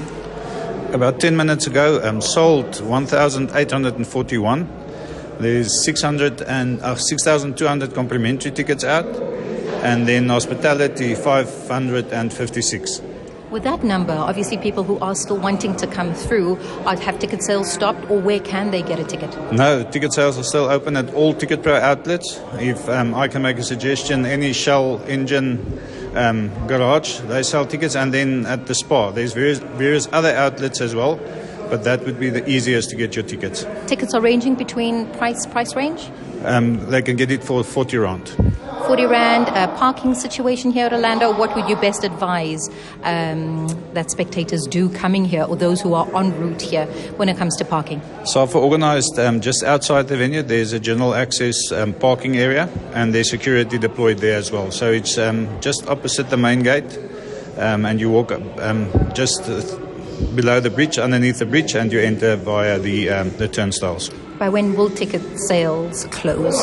About 0.93 1.19
10 1.21 1.35
minutes 1.37 1.67
ago, 1.67 1.99
um, 2.07 2.21
sold 2.21 2.83
1,841. 2.85 4.67
There's 5.41 5.83
600 5.85 6.43
and 6.43 6.79
uh, 6.83 6.95
6,200 6.97 7.95
complimentary 7.95 8.51
tickets 8.51 8.85
out, 8.85 9.07
and 9.83 10.07
then 10.07 10.29
hospitality 10.29 11.15
556. 11.15 13.01
With 13.53 13.65
that 13.65 13.85
number, 13.85 14.15
obviously 14.15 14.57
people 14.57 14.83
who 14.83 14.99
are 15.01 15.15
still 15.15 15.37
wanting 15.37 15.77
to 15.77 15.87
come 15.87 16.15
through, 16.15 16.55
are, 16.87 16.97
have 17.01 17.19
ticket 17.19 17.43
sales 17.43 17.71
stopped 17.71 18.11
or 18.11 18.19
where 18.19 18.41
can 18.41 18.71
they 18.71 18.81
get 18.83 18.99
a 18.99 19.05
ticket? 19.05 19.29
No, 19.53 19.83
ticket 19.85 20.15
sales 20.15 20.39
are 20.39 20.43
still 20.43 20.65
open 20.71 20.97
at 20.97 21.13
all 21.13 21.35
Ticket 21.35 21.63
Pro 21.63 21.75
outlets. 21.75 22.41
If 22.55 22.89
um, 22.89 23.15
I 23.15 23.29
can 23.29 23.43
make 23.43 23.59
a 23.59 23.63
suggestion, 23.63 24.25
any 24.25 24.55
Shell 24.55 25.03
engine 25.07 25.59
um, 26.15 26.49
garage, 26.67 27.19
they 27.21 27.43
sell 27.43 27.67
tickets 27.67 27.95
and 27.95 28.15
then 28.15 28.47
at 28.47 28.69
the 28.69 28.75
spa. 28.75 29.11
There's 29.11 29.35
various, 29.35 29.59
various 29.59 30.09
other 30.13 30.35
outlets 30.35 30.81
as 30.81 30.95
well 30.95 31.21
but 31.69 31.85
that 31.85 32.05
would 32.05 32.21
be 32.21 32.29
the 32.29 32.47
easiest 32.49 32.91
to 32.91 32.97
get 32.97 33.15
your 33.17 33.25
tickets. 33.25 33.67
Tickets 33.87 34.13
are 34.13 34.21
ranging 34.21 34.55
between 34.55 35.07
price 35.13 35.47
price 35.47 35.75
range. 35.75 36.11
Um, 36.45 36.85
they 36.91 37.01
can 37.03 37.17
get 37.17 37.31
it 37.31 37.43
for 37.43 37.65
forty 37.65 37.97
rand. 37.97 38.31
40 38.83 39.07
Rand 39.07 39.49
uh, 39.49 39.69
parking 39.77 40.13
situation 40.15 40.71
here 40.73 40.87
at 40.87 40.93
Orlando, 40.93 41.31
what 41.37 41.55
would 41.55 41.69
you 41.69 41.77
best 41.77 42.03
advise 42.03 42.69
um, 43.05 43.69
that 43.95 44.11
spectators 44.11 44.67
do 44.69 44.89
coming 44.89 45.25
here 45.25 45.45
or 45.45 45.55
those 45.57 45.81
who 45.81 45.95
are 45.95 46.07
en 46.17 46.37
route 46.41 46.61
here 46.61 46.87
when 47.17 47.29
it 47.29 47.37
comes 47.37 47.57
to 47.59 47.65
parking? 47.65 48.03
So, 48.25 48.45
for 48.47 48.59
organized, 48.59 49.19
um, 49.21 49.41
just 49.41 49.63
outside 49.63 50.09
the 50.09 50.17
venue, 50.17 50.43
there's 50.43 50.73
a 50.73 50.81
general 50.81 51.15
access 51.15 51.71
um, 51.71 51.93
parking 51.95 52.37
area 52.37 52.69
and 52.93 53.15
there's 53.15 53.31
security 53.31 53.79
deployed 53.79 54.19
there 54.19 54.37
as 54.37 54.51
well. 54.51 54.71
So, 54.73 54.91
it's 54.91 55.17
um, 55.17 55.49
just 55.61 55.87
opposite 55.87 56.31
the 56.31 56.37
main 56.37 56.63
gate, 56.65 56.99
um, 57.59 57.87
and 57.87 58.01
you 58.01 58.11
walk 58.11 58.33
um, 58.33 58.89
just 59.15 59.43
uh, 59.49 59.61
below 60.35 60.59
the 60.59 60.71
bridge, 60.71 60.99
underneath 60.99 61.39
the 61.39 61.47
bridge, 61.47 61.75
and 61.77 61.93
you 61.93 62.01
enter 62.01 62.35
via 62.37 62.79
the, 62.81 63.09
the 63.39 63.47
turnstiles. 63.49 64.11
By 64.43 64.49
when 64.49 64.75
will 64.75 64.91
ticket 64.91 65.23
sales 65.39 66.05
close? 66.07 66.57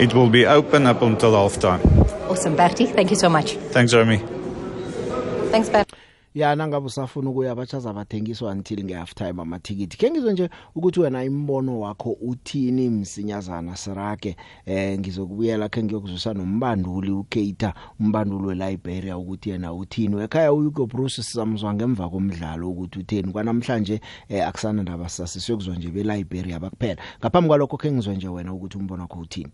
It 0.00 0.12
will 0.12 0.28
be 0.28 0.44
open 0.44 0.86
up 0.88 1.02
until 1.02 1.34
half 1.36 1.56
time. 1.60 1.80
Awesome, 2.28 2.56
Bertie. 2.56 2.86
Thank 2.86 3.10
you 3.10 3.16
so 3.16 3.28
much. 3.28 3.52
Thanks, 3.70 3.92
Jeremy. 3.92 4.18
Thanks, 5.52 5.68
Bertie. 5.68 5.91
yana 6.34 6.68
ngabe 6.68 6.86
usafuna 6.86 7.30
ukuya 7.30 7.52
abachaza 7.52 7.92
bathengiswa 7.92 8.50
until 8.52 8.84
ngehalf 8.84 9.14
time 9.14 9.42
amathikiti 9.42 9.98
ke 9.98 10.10
ngizwe 10.10 10.32
nje 10.32 10.48
ukuthi 10.74 11.00
wena 11.00 11.24
imbono 11.24 11.80
wakho 11.80 12.10
uthini 12.10 12.88
msinyazana 12.90 13.76
sirake 13.76 14.36
eh 14.66 14.98
ngizokubuyela 14.98 15.68
ke 15.68 15.82
ngiyokuzwisa 15.82 16.32
nombanduli 16.34 17.10
uKeita 17.10 17.74
umbanduli 18.00 18.46
weLiberia 18.46 19.18
ukuthi 19.18 19.50
yena 19.50 19.72
uthini 19.72 20.16
ekhaya 20.24 20.52
uHugo 20.52 20.86
Bruce 20.86 21.22
sizamzwa 21.22 21.74
ngemva 21.74 22.08
komdlalo 22.08 22.68
ukuthi 22.70 22.98
utheni 22.98 23.32
kwanamhlanje 23.32 24.00
eh, 24.28 24.48
akusana 24.48 24.82
ndaba 24.82 25.08
sasisiyokuzwa 25.08 25.76
nje 25.76 25.88
beLiberia 25.92 26.56
bakuphela 26.60 27.02
ngaphambi 27.20 27.48
kwalokho 27.48 27.76
ke 27.76 27.92
ngizwe 27.92 28.16
nje 28.16 28.28
wena 28.28 28.50
ukuthi 28.56 28.76
umbono 28.80 29.02
wakho 29.04 29.18
uthini 29.20 29.52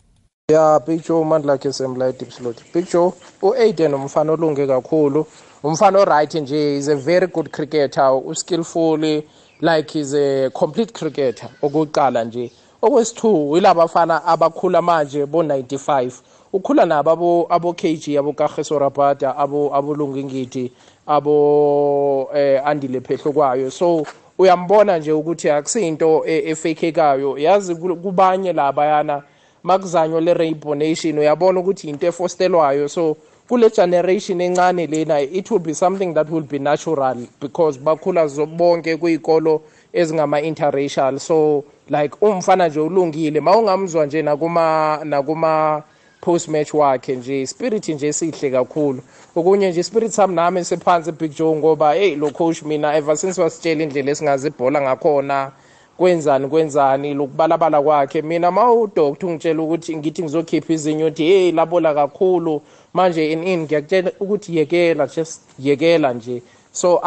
ya 0.53 0.81
picture 0.81 1.13
umandla 1.21 1.53
lakhe 1.53 1.73
semla 1.73 2.13
deep 2.13 2.31
slot 2.33 2.63
picture 2.73 3.13
uAiden 3.43 3.95
umfana 3.95 4.33
olunge 4.33 4.67
kakhulu 4.67 5.27
umfana 5.63 5.99
oright 5.99 6.35
nje 6.35 6.77
is 6.79 6.89
a 6.89 6.97
very 6.97 7.27
good 7.27 7.51
cricketer 7.53 8.11
uskillful 8.27 9.23
like 9.61 9.99
is 10.01 10.15
a 10.15 10.51
complete 10.51 10.93
cricketer 10.95 11.49
okuqala 11.63 12.25
nje 12.25 12.51
okwesithu 12.83 13.55
yilabafana 13.57 14.25
abakhula 14.25 14.83
manje 14.83 15.25
bo95 15.25 16.11
ukhula 16.53 16.87
nabo 16.87 17.13
abo 17.13 17.47
abo 17.51 17.73
KG 17.73 18.17
abo 18.19 18.33
Kagiso 18.33 18.79
Rabada 18.79 19.37
abo 19.37 19.75
abulunga 19.77 20.21
ingidi 20.21 20.73
abo 21.07 22.29
eh 22.35 22.61
andile 22.67 23.01
phehlo 23.01 23.33
kwayo 23.33 23.71
so 23.71 24.07
uyambona 24.39 24.99
nje 24.99 25.13
ukuthi 25.13 25.51
akusinto 25.51 26.23
e, 26.27 26.43
efakekayo 26.51 27.39
yazi 27.39 27.75
kubanye 27.75 28.53
labayana 28.53 29.13
la 29.15 29.23
makuzanywa 29.69 30.21
le 30.21 30.35
rainbow 30.35 30.75
nation 30.75 31.19
uyabona 31.19 31.61
ukuthi 31.61 31.89
into 31.89 32.07
efostelwayo 32.07 32.89
so 32.89 33.17
kule 33.49 33.71
generation 33.71 34.41
encane 34.41 34.87
lena 34.87 35.21
it 35.21 35.51
will 35.51 35.61
be 35.61 35.75
something 35.75 36.15
that 36.15 36.29
will 36.31 36.47
be 36.55 36.59
natural 36.59 37.27
because 37.41 37.79
bakhula 37.79 38.23
bonke 38.57 38.97
kuyikolo 38.97 39.61
ezingama-interracial 39.93 41.19
so 41.21 41.65
like 41.89 42.15
umfana 42.21 42.69
nje 42.69 42.81
ulungile 42.81 43.41
ma 43.41 43.57
ungamzwa 43.59 44.07
nje 44.07 44.23
nakuma 44.23 44.99
nakuma 45.05 45.83
post 46.21 46.49
match 46.49 46.75
wakhe 46.75 47.17
nje 47.17 47.43
ispirit 47.43 47.89
nje 47.89 48.13
sihle 48.13 48.51
kakhulu 48.51 49.01
okunye 49.37 49.71
nje 49.71 49.81
ispirit 49.81 50.11
sami 50.13 50.35
nami 50.35 50.65
siphansi 50.65 51.13
big 51.13 51.35
joe 51.39 51.57
ngoba 51.57 51.93
hey 51.93 52.17
lo 52.17 52.31
coach 52.31 52.63
mina 52.63 52.97
ever 52.97 53.17
since 53.17 53.41
wasitshela 53.41 53.83
indlela 53.83 54.11
esingazibhola 54.11 54.81
ngakhona 54.81 55.53
kwenzani 55.99 56.49
kwenzani 56.49 57.15
lokubalabala 57.15 57.83
kwakhe 57.83 58.23
mina 58.23 58.51
ma 58.55 58.71
udoktor 58.73 59.29
ungitshela 59.35 59.61
ukuthi 59.67 59.97
ngithi 59.99 60.21
ngizokhipha 60.23 60.71
izinyo 60.79 61.05
uthi 61.11 61.25
hey 61.27 61.51
labola 61.53 61.91
kakhulu 61.99 62.55
manje 62.95 63.27
in 63.35 63.43
in 63.47 63.61
ngiyakutshela 63.67 64.11
ukuthi 64.23 64.51
yekela 64.59 65.05
just 65.11 65.41
yekela 65.59 66.13
nje 66.15 66.37
so 66.73 67.01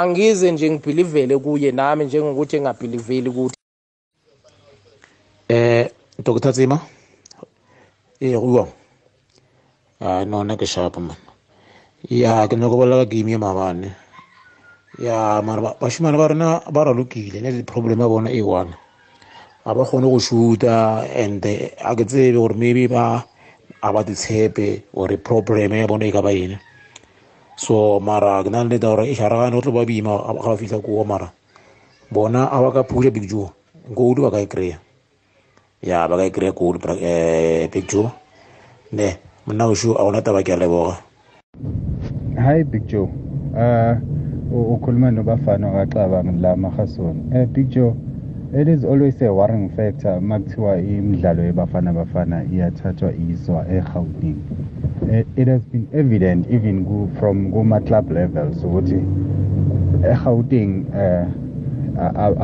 angize 0.00 0.48
nje 0.52 0.66
ngibhilivele 0.70 1.34
kuye 1.44 1.70
nami 1.76 2.04
njengokuthi 2.08 2.56
engabhiliveli 2.56 3.30
kuthi 3.36 3.56
eh 5.52 5.90
dr 6.24 6.52
zima 6.56 6.80
eh 8.20 8.40
uwa 8.44 8.64
ah 10.00 10.24
no 10.24 10.40
na 10.44 10.56
ke 10.56 10.64
sharp 10.66 10.96
man 10.96 11.16
ya 12.10 12.48
ke 12.48 12.56
nokubalaka 12.56 13.04
kimi 13.12 13.36
mabane 13.36 13.92
ya 14.98 15.40
mara 15.42 15.72
bashimane 15.80 16.16
ba 16.16 16.28
rona 16.28 16.60
ba 16.70 16.84
ralokile 16.84 17.40
le 17.40 17.62
problem 17.64 18.00
ya 18.00 18.08
bona 18.08 18.28
e 18.30 18.42
one 18.42 18.74
ga 19.64 19.74
ba 19.74 19.84
kgone 19.84 20.04
go 20.10 20.18
shoota 20.20 21.08
and 21.08 21.44
eh, 21.46 21.72
a 21.82 21.96
ke 21.96 22.04
tsebe 22.04 22.36
gore 22.36 22.54
maybe 22.56 22.86
ba 22.86 23.24
a 23.82 23.92
ba 23.92 24.04
ditshepe 24.04 24.92
gore 24.92 25.16
problem 25.16 25.72
ya 25.72 25.86
bona 25.86 26.04
e 26.04 26.12
ka 26.12 26.20
ba 26.20 26.28
ene 26.30 26.58
so 27.56 28.00
mara 28.00 28.44
ke 28.44 28.50
na 28.50 28.62
le 28.62 28.68
neta 28.68 28.88
gore 28.92 29.08
e 29.08 29.14
sharagane 29.16 29.54
go 29.56 29.60
tlo 29.62 29.72
ba 29.72 29.84
boima 29.88 30.12
ga 30.36 30.44
ba 30.52 30.56
fitlha 30.56 30.84
koo 30.84 31.04
mara 31.04 31.32
bona 32.12 32.52
a 32.52 32.60
ba 32.60 32.72
ka 32.72 32.82
phula 32.84 33.08
big 33.10 33.24
joe 33.28 33.48
gold 33.96 34.20
ba 34.20 34.28
ka 34.30 34.44
e 34.44 34.46
kry-a 34.46 34.76
ya 35.80 36.04
ba 36.04 36.20
ka 36.20 36.24
e 36.28 36.30
kry-a 36.30 36.52
gold 36.52 36.84
eh, 37.00 37.64
big 37.72 37.88
joe 37.88 38.12
ne 38.92 39.16
monna 39.48 39.72
oso 39.72 39.96
a 39.96 40.04
gona 40.04 40.20
taba 40.20 40.44
ke 40.44 40.52
a 40.52 40.56
leboga 40.60 41.00
hi 42.36 42.60
big 42.60 42.84
joe 42.86 43.08
uh, 43.56 43.96
ukhuluma 44.58 45.10
nobafana 45.10 45.66
wakaxabani 45.70 46.40
la 46.40 46.56
mahasoni 46.56 47.20
um 47.20 47.36
eh, 47.36 47.46
big 47.46 47.70
joe 47.70 47.94
it 48.54 48.68
is 48.68 48.84
always 48.84 49.20
a 49.22 49.32
worrying 49.32 49.68
factor 49.70 50.18
uma 50.18 50.38
kuthiwa 50.40 50.78
imidlalo 50.78 51.42
yebafana 51.44 51.92
bafana 51.92 52.44
iyathathwa 52.52 53.12
iswa 53.32 53.64
egawuning 53.70 54.36
eh, 55.12 55.24
it 55.36 55.48
has 55.48 55.62
been 55.66 55.86
evident 55.92 56.46
even 56.50 56.86
from 57.18 57.50
kuma-club 57.52 58.06
levels 58.12 58.64
ukuthi 58.64 59.00
egawuting 60.12 60.84
um 60.94 60.96
eh, 60.98 61.26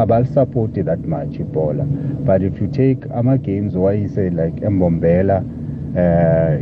abalisupporti 0.03 0.83
that 0.83 1.01
much 1.07 1.39
ibhola 1.41 1.85
but 2.25 2.43
if 2.43 2.61
you 2.63 2.69
take 2.69 2.99
ama-games 3.15 3.75
wayise 3.75 4.31
like 4.31 4.67
embombela 4.67 5.39
um 5.39 5.47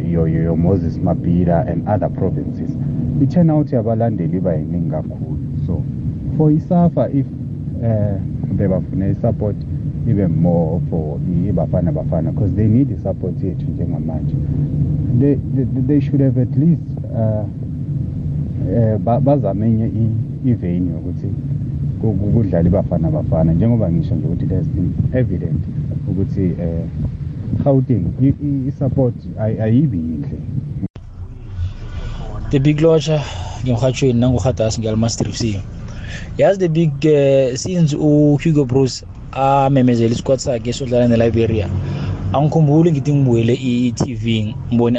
uh, 0.02 0.09
your, 0.12 0.28
your 0.28 0.56
moses 0.56 0.98
mabhida 0.98 1.61
and 1.70 1.88
other 1.88 2.09
provinces 2.12 2.76
i-turnout 3.24 3.72
yabalandeli 3.72 4.37
iba 4.38 4.52
yiningi 4.55 4.90
kakhulu 4.90 5.38
so 5.66 5.83
for 6.37 6.52
isafa 6.52 7.11
if 7.11 7.26
uh, 7.85 8.16
bebafune 8.59 9.11
i-support 9.11 9.57
ibe 10.11 10.29
more 10.29 10.81
for 10.90 11.18
ibafana 11.48 11.92
bafana 11.92 12.33
because 12.33 12.55
they 12.55 12.68
need 12.68 12.90
i-support 12.92 13.42
yethu 13.42 13.66
njengamanje 13.70 14.35
they, 15.20 15.35
they, 15.55 15.64
they 15.87 16.00
should 16.00 16.20
have 16.22 16.38
at 16.42 16.57
least 16.57 16.88
uh, 17.14 17.44
eh, 18.74 18.92
eh 18.92 19.20
bazame 19.20 19.66
enye 19.66 19.90
iveni 20.46 20.90
ukuthi 20.90 21.26
kudlala 22.35 22.68
ibafana 22.68 23.11
bafana 23.11 23.52
njengoba 23.52 23.92
ngisho 23.92 24.14
nje 24.14 24.26
ukuthi 24.26 24.46
there's 24.46 24.68
evident 25.12 25.61
ukuthi 26.11 26.42
eh 26.42 26.85
Gauteng 27.64 28.05
i-support 28.68 29.14
ayibi 29.61 29.96
yinhle 29.98 30.38
the 32.50 32.59
big 32.61 32.78
lotsha 32.80 33.22
ngemhatshweni 33.64 34.20
nangohatas 34.20 34.78
nge-almaster 34.78 35.28
f 35.28 35.37
c 35.37 35.61
yazi 36.38 36.59
the 36.59 36.68
big 36.68 36.92
uh, 37.06 37.56
since 37.56 37.96
uhugo 38.00 38.64
bruce 38.64 39.04
amemezela 39.32 40.12
isikwad 40.12 40.38
sakhe 40.38 40.70
esodlala 40.70 41.09
neliberia 41.09 41.68
angikhumbuli 42.32 42.92
ngithi 42.92 43.14
ngibuyele 43.14 43.54
i-tv 43.54 44.54
ngibone 44.72 44.98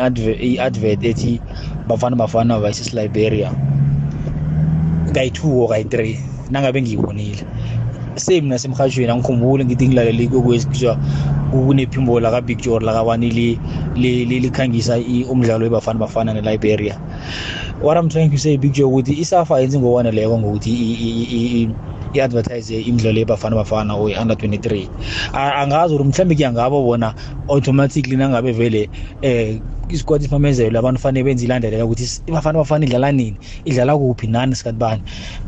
i-advert 0.49 1.03
ethi 1.03 1.41
bafana 1.88 2.15
bafana 2.15 2.60
versus 2.60 2.93
liberia 2.93 3.51
kayi-two 5.15 5.53
or 5.63 5.69
kayi-three 5.69 6.19
nangabe 6.51 6.81
ngiyibonile 6.81 7.39
same 8.15 8.41
nasemhashweni 8.47 9.12
angikhumbuli 9.12 9.65
ngithi 9.65 9.88
ngilalele 9.88 10.27
kokwezi 10.27 10.67
kuthiwa 10.67 10.99
kunephimbo 11.51 12.19
lakabig 12.19 12.57
jor 12.57 12.81
lakabanili 12.83 13.60
likhangisa 13.99 14.97
umdlalo 15.29 15.63
webafana 15.65 15.99
bafana 15.99 16.33
neliberia 16.33 16.95
what 17.81 17.97
i'm 17.97 18.10
trying 18.10 18.29
to 18.29 18.38
say 18.38 18.57
big 18.57 18.71
joe 18.73 18.86
ukuthi 18.88 19.13
isafa 19.13 19.60
yenzi 19.60 19.79
ngokwaneleko 19.79 20.39
ngokuthi 20.39 20.71
i-advertise 22.13 22.73
imidlalo 22.81 23.19
yebafana 23.19 23.55
bafana 23.55 23.95
or 23.95 24.10
i-under 24.10 24.36
23 24.38 24.88
angazi 25.33 25.93
ukuthi 25.95 26.03
mhlawumbe 26.10 26.36
kuyangabo 26.36 26.83
bona 26.83 27.13
automatically 27.49 28.17
nangabe 28.17 28.51
vele 28.51 28.89
um 29.21 29.21
eh, 29.21 29.62
isikwati 29.89 30.23
sifamezelo 30.23 30.79
abantu 30.79 30.99
fanele 31.01 31.23
benze 31.23 31.45
ilandeleka 31.45 31.86
ukuthi 31.86 32.31
bafana 32.31 32.60
bafana 32.60 32.86
idlala 32.86 33.12
nini 33.12 33.38
idlala 33.65 33.97
kuphi 33.97 34.27
nani 34.27 34.55
sikhathi 34.55 34.77
bani 34.77 35.01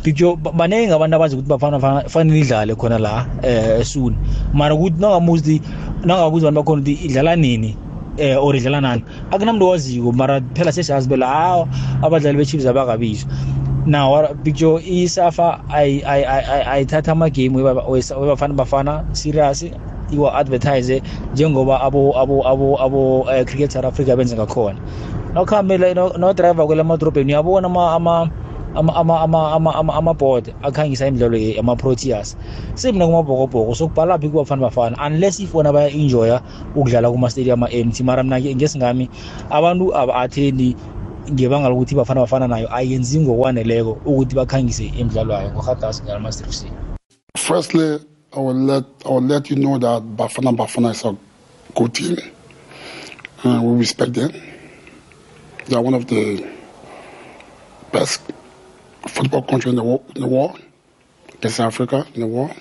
bikjo 0.04 0.36
baningi 0.36 0.92
abantu 0.94 1.16
abazi 1.16 1.34
ukuthi 1.36 1.50
bafana 1.50 2.04
fanele 2.10 2.40
idlale 2.40 2.76
khona 2.76 3.00
la 3.00 3.26
um 3.44 3.84
soon 3.84 4.14
mara 4.54 4.76
ukuthi 4.78 5.02
nangamuthi 5.02 5.62
nangakuthi 6.06 6.46
abantu 6.48 6.60
bakhona 6.62 6.82
ukuthi 6.82 6.94
idlala 7.10 7.36
nini 7.36 7.76
um 8.20 8.26
eh, 8.26 8.38
or 8.44 8.52
idlalanani 8.58 9.02
akunamntu 9.36 9.64
owaziyo 9.68 10.12
mara 10.22 10.38
phela 10.58 10.72
sesiyazi 10.78 11.08
bela 11.14 11.28
hawa 11.36 11.64
abadlali 12.06 12.38
be-chiefs 12.42 12.66
abakabizwa 12.72 13.30
now 13.96 14.10
picture 14.46 14.74
isafa 15.02 15.48
ayithatha 16.74 17.12
amagame 17.16 17.60
webafana 18.20 18.54
bafana 18.62 18.94
serious 19.22 19.62
iwa-advertise 20.16 21.02
njengoba 21.34 21.76
abo-cricket 21.82 23.70
eh, 23.70 23.70
south 23.70 23.86
africa 23.86 24.16
benze 24.18 24.36
ngakhona 24.36 24.80
nokuhambela 25.34 25.88
nodriver 26.18 26.66
kwela 26.66 26.84
madorobheni 26.84 27.34
uyabona 27.34 27.70
ama-board 28.78 30.54
akhangisa 30.62 31.08
imidlalo 31.10 31.38
ama-proteas 31.60 32.36
semna 32.76 33.06
kumabhokobhoko 33.08 33.74
sokubhala 33.76 34.20
phi 34.20 34.30
kubafana 34.30 34.70
bafana 34.70 34.96
unless 35.02 35.40
if 35.40 35.54
wona 35.54 35.72
baya-enjoya 35.74 36.42
ukudlala 36.76 37.10
kuma-stadium 37.12 37.64
a-empty 37.66 38.04
mara 38.04 38.22
mna 38.24 38.38
ngesingami 38.40 39.10
abantu 39.50 39.90
aba-athendi 39.98 40.76
ngebanga 41.34 41.70
lokuthi 41.70 41.96
bafana 41.98 42.22
bafana 42.22 42.48
nayo 42.48 42.70
ayenzi 42.70 43.20
ngokwaneleko 43.26 43.98
ukuthi 44.06 44.36
bakhangise 44.38 44.86
imidlalo 44.94 45.34
yayo 45.34 45.50
ngorhadasi 45.58 46.04
ngalamaster 46.06 46.46
f 46.48 46.54
c 46.60 46.66
firstly 47.38 48.00
I 48.32 48.40
will, 48.42 48.54
let, 48.54 48.86
I 49.08 49.10
will 49.10 49.24
let 49.26 49.50
you 49.50 49.56
know 49.56 49.80
that 49.80 50.04
bafana 50.16 50.54
bafana 50.54 50.92
is 50.94 51.04
a 51.06 51.18
good 51.74 51.94
team 51.96 52.16
and 53.44 53.58
uh, 53.58 53.62
we 53.64 53.80
respect 53.80 54.14
them 54.14 54.30
they 55.66 55.76
are 55.76 55.82
one 55.82 55.96
of 55.96 56.06
the 56.08 56.46
best 57.92 58.22
football 59.10 59.42
country 59.42 59.72
in 59.72 59.76
the, 59.76 59.84
world, 59.84 60.04
in 60.16 60.22
the 60.22 60.28
world, 60.28 60.60
West 61.44 61.60
Africa 61.60 62.06
in 62.14 62.22
the 62.22 62.28
world. 62.28 62.52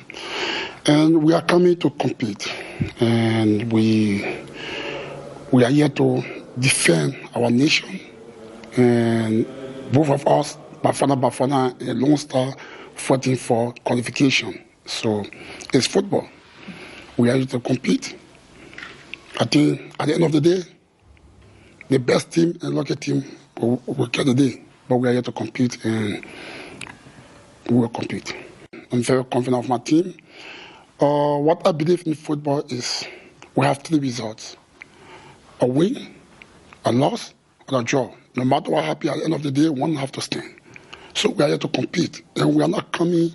And 0.87 1.23
we 1.23 1.33
are 1.35 1.43
coming 1.43 1.77
to 1.79 1.91
compete. 1.91 2.51
And 3.01 3.71
we, 3.73 4.25
we 5.53 5.65
are 5.65 5.71
here 5.71 5.89
to 5.91 6.23
defend 6.59 7.17
our 7.35 7.51
nation. 7.51 8.01
And 8.77 9.47
both 9.93 10.11
of 10.11 10.27
us, 10.27 10.57
Bafana 10.83 11.19
Bafana 11.21 11.81
and 11.87 12.01
Lone 12.01 12.17
Star, 12.17 12.55
fighting 12.95 13.37
for 13.37 13.73
qualification. 13.85 14.59
So 14.87 15.25
it's 15.75 15.87
football. 15.87 16.27
We 17.17 17.31
are 17.31 17.37
here 17.37 17.47
to 17.47 17.61
compete. 17.61 18.19
I 19.41 19.45
think 19.45 19.93
at 20.01 20.07
the 20.07 20.15
end 20.15 20.25
of 20.25 20.33
the 20.33 20.41
day, 20.41 20.63
the 21.89 21.99
best 21.99 22.31
team 22.33 22.57
and 22.63 22.75
lucky 22.75 22.97
team 22.97 23.25
will, 23.61 23.83
will 23.87 24.07
get 24.07 24.27
the 24.27 24.35
day. 24.35 24.63
but 24.89 24.97
we 24.97 25.09
are 25.09 25.13
here 25.13 25.23
to 25.23 25.33
compete 25.33 25.85
and 25.85 26.25
we 27.69 27.77
will 27.79 27.89
compete. 27.89 28.35
I'm 28.91 29.03
very 29.03 29.25
confident 29.25 29.65
of 29.65 29.69
my 29.69 29.79
team. 29.79 30.15
Uh, 31.01 31.37
what 31.39 31.67
I 31.67 31.73
believe 31.73 32.07
in 32.07 32.15
football 32.15 32.61
is 32.71 33.05
we 33.55 33.67
have 33.67 33.79
three 33.79 33.99
results 33.99 34.57
a 35.61 35.67
win, 35.67 36.15
a 36.85 36.93
loss, 36.93 37.35
and 37.69 37.77
a 37.77 37.83
draw. 37.85 38.13
No 38.37 38.45
matter 38.45 38.71
what 38.71 38.85
happens 38.85 39.13
at 39.13 39.19
the 39.19 39.25
end 39.25 39.35
of 39.35 39.43
the 39.43 39.51
day, 39.51 39.69
one 39.69 39.95
have 39.97 40.13
to 40.13 40.21
stand. 40.21 40.55
So 41.15 41.31
we 41.31 41.45
are 41.45 41.49
here 41.49 41.59
to 41.59 41.69
compete, 41.69 42.25
and 42.37 42.55
we 42.55 42.63
are 42.63 42.69
not 42.69 42.93
coming 42.93 43.35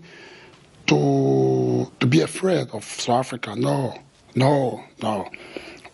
to 0.87 1.91
to 1.99 2.05
be 2.07 2.21
afraid 2.21 2.69
of 2.71 2.83
South 2.83 3.19
Africa. 3.27 3.55
No, 3.55 3.95
no, 4.35 4.83
no. 5.03 5.29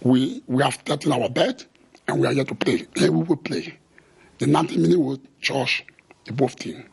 We 0.01 0.41
we 0.47 0.63
have 0.63 0.83
taken 0.85 1.11
our 1.11 1.29
bet, 1.29 1.65
and 2.07 2.19
we 2.19 2.27
are 2.27 2.31
here 2.33 2.43
to 2.45 2.55
play, 2.55 2.85
and 3.01 3.13
we 3.17 3.23
will 3.23 3.35
play. 3.37 3.78
the 4.39 4.47
90 4.47 4.77
minute 4.77 4.97
will 4.99 5.19
charge 5.41 5.85
the 6.25 6.33
both 6.33 6.55
team. 6.55 6.83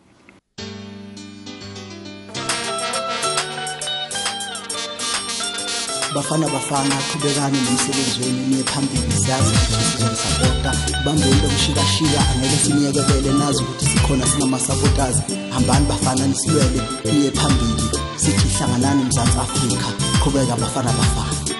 bafana 6.17 6.47
bafana 6.49 6.97
qhubekani 7.13 7.59
nomsebenzi 7.65 8.17
wenu 8.23 8.43
niye 8.49 8.63
phambili 8.63 9.13
siyazi 9.25 9.51
ukuthi 9.63 9.85
sizonisapota 9.91 10.73
bambe 11.05 11.27
into 11.29 11.49
mshikashika 11.49 12.21
angeke 12.29 12.57
siniyekelele 12.57 13.33
nazi 13.39 13.63
ukuthi 13.63 13.87
sikhona 13.87 14.27
sinamasapotazi 14.27 15.23
hambani 15.51 15.87
bafana 15.87 16.27
nisilwele 16.27 16.81
niye 17.13 17.31
phambili 17.31 17.83
sithi 18.17 18.49
hlanganani 18.59 19.05
mzantsi 19.05 19.39
afrika 19.39 19.87
qhubeka 20.25 20.57
bafana 20.57 20.93
bafana 20.93 21.56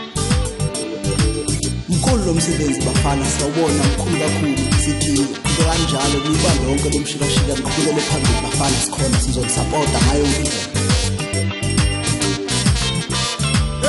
mkhulu 1.89 2.25
lo 2.27 2.35
msebenzi 2.35 2.81
bafana 2.81 3.25
sawubona 3.25 3.75
mkhulu 3.85 4.17
kakhulu 4.23 4.79
sidinga 4.81 5.21
into 5.23 5.63
kanjalo 5.67 6.21
kuyiba 6.21 6.69
lonke 6.69 6.91
lomshikashika 6.97 7.53
ngiqhubele 7.53 8.01
phambili 8.01 8.35
bafana 8.43 8.77
sikhona 8.77 9.17
sizonisapota 9.21 9.99
ngayo 10.07 10.25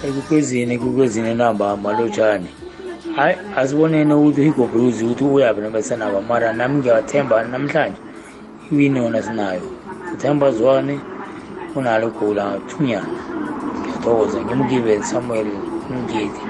ekukwezini 0.09 0.75
ekukwezini 0.75 1.35
nabamba 1.35 1.93
lotshani 1.93 2.47
hayi 3.17 3.37
asiboneni 3.57 4.15
ukuthi 4.15 4.41
uhigobruzi 4.41 5.05
ukuthi 5.05 5.25
uyaphi 5.25 5.61
noma 5.61 5.83
senabo 5.83 6.23
mara 6.23 6.53
nami 6.53 6.75
ngiyathemba 6.79 7.45
namhlanje 7.45 7.99
iwini 8.73 8.99
yona 8.99 9.23
sinayo 9.23 9.80
ntembazwane 10.17 10.95
unalukula 11.79 12.45
thunyana 12.69 13.13
ngiyathokoza 13.79 14.39
ngimgibeli 14.45 15.05
samuel 15.11 15.49
mngidi 15.91 16.43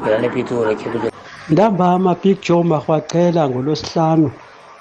ngilane 0.00 0.28
pitori 0.34 0.74
capital 0.80 1.10
ntambama 1.52 2.10
big 2.22 2.36
joe 2.46 2.64
marhwaqela 2.70 3.42
ngolwesihlanu 3.50 4.28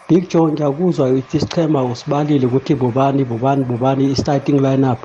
big 0.07 0.23
joe 0.31 0.47
ngiyakuzwa 0.53 1.03
ithi 1.19 1.37
isichema 1.39 1.79
usibalile 1.91 2.45
ukuthi 2.49 2.73
bobani 2.81 3.21
bobani 3.29 3.63
bobani 3.69 4.01
i-starting 4.13 4.59
lineup 4.65 4.99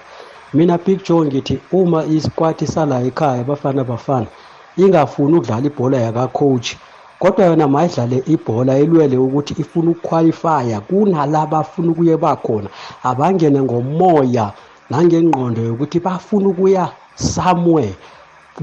mina 0.57 0.77
big 0.85 0.99
joe 1.07 1.23
ngithi 1.27 1.55
uma 1.79 1.99
isikwati 2.17 2.65
sala 2.75 2.97
ekhaya 3.09 3.43
bafana 3.51 3.83
bafana 3.91 4.29
ingafuni 4.83 5.35
ukudlala 5.37 5.67
ibhola 5.71 5.97
yakacoach 6.07 6.69
kodwa 7.21 7.45
yona 7.47 7.67
mayidlale 7.75 8.19
ibhola 8.35 8.73
elwele 8.83 9.17
ukuthi 9.25 9.53
ifuna 9.63 9.89
ukukhwalifya 9.95 10.77
kunalaba 10.89 11.57
afuna 11.65 11.89
ukuye 11.93 12.17
bakhona 12.25 12.69
abangene 13.11 13.59
ngomoya 13.67 14.47
nangengqondo 14.91 15.61
yokuthi 15.69 15.99
bafuna 16.07 16.47
ukuya 16.53 16.85
somewhere 17.35 17.95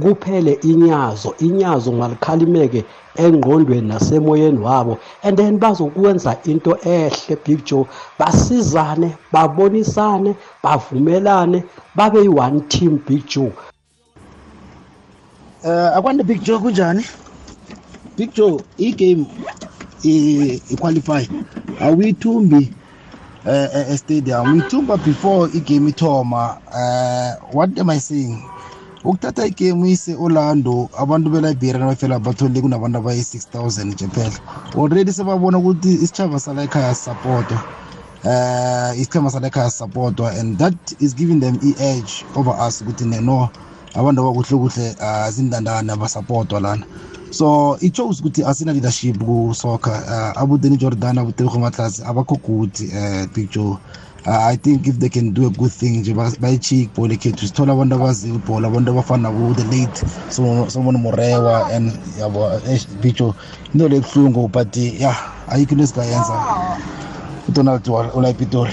kuphele 0.02 0.54
inyazo 0.70 1.30
inyazo 1.46 1.90
ngalikhalimeke 1.98 2.82
engqondweni 3.24 3.88
nasemoyeni 3.94 4.60
wabo 4.68 4.94
and 5.26 5.36
then 5.38 5.54
bazokwenza 5.64 6.32
into 6.52 6.72
ehle 6.96 7.34
big 7.46 7.60
joe 7.68 7.86
basizane 8.20 9.10
babonisane 9.34 10.32
bavumelane 10.64 11.60
babe 11.98 12.20
yi-one 12.26 12.60
team 12.72 12.94
big 13.08 13.24
joe 13.32 13.44
um 13.44 13.52
uh, 15.64 15.70
eh, 15.72 15.98
akwande 15.98 16.24
big 16.30 16.42
joe 16.44 16.60
kunjani 16.64 17.06
picture 18.18 18.58
igame 18.78 19.26
iqualify 20.70 21.24
awuyithumbi 21.82 22.56
uh, 23.46 23.52
eh, 23.54 23.70
eh, 23.74 23.98
stadium 23.98 24.52
uyithumba 24.52 24.98
before 24.98 25.50
igame 25.58 25.90
ithoma 25.90 26.58
uh, 26.68 27.56
what 27.56 27.80
am 27.80 27.90
i 27.90 28.00
saying 28.00 28.44
ukuthatha 29.04 29.46
igame 29.48 29.84
uyise 29.84 30.16
orlando 30.16 30.90
abantu 30.98 31.30
beliberia 31.30 31.80
nabafela 31.80 32.16
abathole 32.16 32.62
kunabantu 32.62 32.98
abayi-6 33.00 33.60
000 33.60 33.86
nje 33.86 34.08
phela 34.08 34.38
already 34.76 35.14
sebabona 35.14 35.58
ukuthi 35.58 35.94
isitshaba 35.94 36.40
sala 36.40 36.64
ekhaya 36.64 36.96
sisapotwa 36.96 37.64
um 38.24 38.32
uh, 38.32 39.00
isichema 39.00 39.30
sala 39.32 39.48
ekhaya 39.48 39.70
sisapotwa 39.72 40.32
and 40.32 40.58
that 40.60 40.76
is 41.00 41.16
giving 41.16 41.40
them 41.40 41.56
i-edge 41.70 42.26
over 42.36 42.54
us 42.68 42.82
ukuthi 42.82 43.06
neno 43.06 43.50
abantu 43.96 44.20
abakuhle 44.22 44.58
kuhle 44.60 44.88
azindandane 45.02 45.92
ah, 45.92 45.94
abasapotwa 45.96 46.60
lana 46.60 46.86
so 47.32 47.78
it 47.82 47.96
shows 47.96 48.20
ukuthi 48.20 48.44
asina 48.44 48.74
leadership 48.74 49.18
ku 49.20 49.54
soccer 49.54 49.92
uh, 50.08 50.40
Abu 50.42 50.58
Dhabi 50.58 50.78
Jordan 50.78 51.18
Abu 51.20 51.32
Dhabi 51.34 51.60
Matlas 51.60 52.02
abakho 52.04 52.38
good 52.44 52.72
uh, 52.96 53.26
picture 53.34 53.78
uh, 54.26 54.40
I 54.46 54.56
think 54.56 54.88
if 54.88 54.96
they 55.00 55.10
can 55.10 55.34
do 55.34 55.48
a 55.48 55.50
good 55.50 55.72
thing 55.72 55.98
nje 56.02 56.14
bayichik 56.40 56.94
ball 56.96 57.10
ekhethu 57.12 57.48
sithola 57.48 57.74
abantu 57.74 57.96
abazi 57.96 58.30
ibhola 58.30 58.68
abantu 58.68 58.92
abafana 58.92 59.24
nabo 59.30 59.54
the 59.56 59.64
late 59.64 60.04
someone 60.72 60.98
Morewa 60.98 61.70
and 61.72 61.92
yabo 62.16 62.62
eh, 62.68 62.80
picture 63.02 63.34
into 63.74 63.88
lekhlungu 63.90 64.52
but 64.52 64.76
yeah 64.78 65.18
ayikho 65.50 65.72
into 65.72 65.84
esikayenza 65.84 66.36
uDonald 67.50 67.88
Wall 67.88 68.10
ola 68.16 68.30
ePitori 68.30 68.72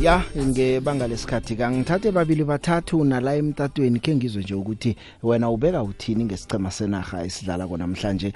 ya 0.00 0.22
ngebanga 0.38 1.08
lesikhathi 1.08 1.56
kangithathe 1.60 2.08
babili 2.16 2.44
bathathu 2.48 2.96
nala 3.04 3.30
emtatweni 3.40 3.98
ke 4.04 4.16
ngizwe 4.16 4.42
nje 4.42 4.54
ukuthi 4.54 4.90
wena 5.22 5.46
ubeka 5.54 5.80
uthini 5.82 6.22
ngesicema 6.24 6.70
senaga 6.76 7.16
esidlala 7.26 7.64
kona 7.68 7.84
namhlanje 7.86 8.28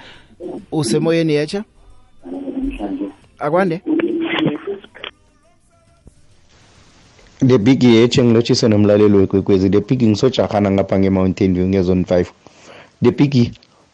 usemoyeni 0.81 1.33
yetsha 1.39 1.61
akwande 3.47 3.77
the 7.49 7.59
big 7.59 7.81
yetshe 7.97 8.21
ngilotshise 8.25 8.69
nomlaleli 8.69 9.17
wekwekwezi 9.19 9.71
the 9.75 9.81
big 9.89 10.01
ngisojahana 10.11 10.69
ngapha 10.71 10.97
nge-mountain 10.99 11.51
view 11.55 11.67
ngezone 11.73 12.03
5 12.03 12.25
the 13.03 13.11
big 13.11 13.33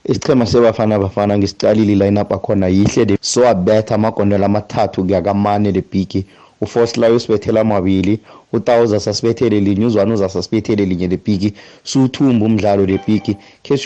isichema 0.04 0.46
sebafana 0.46 0.98
bafana 0.98 1.38
ngisicalile 1.38 1.94
line 2.02 2.20
up 2.20 2.32
akhona 2.32 2.66
yihle 2.68 3.18
so 3.20 3.40
abetha 3.52 3.94
amagondelo 3.94 4.44
amathathu 4.50 5.04
kuyakamane 5.06 5.72
the 5.72 5.82
big 5.92 6.12
ufoslayo 6.60 7.14
usibethele 7.16 7.60
amabili 7.60 8.18
utawuza 8.52 9.00
sasibethele 9.00 9.60
linye 9.60 9.86
uzwane 9.86 10.12
uzasasibethele 10.12 10.84
linye 10.84 11.08
lepiki 11.08 11.52
siwuthumba 11.84 12.46
umdlalo 12.46 12.86
lepiki 12.86 13.36
khe 13.62 13.78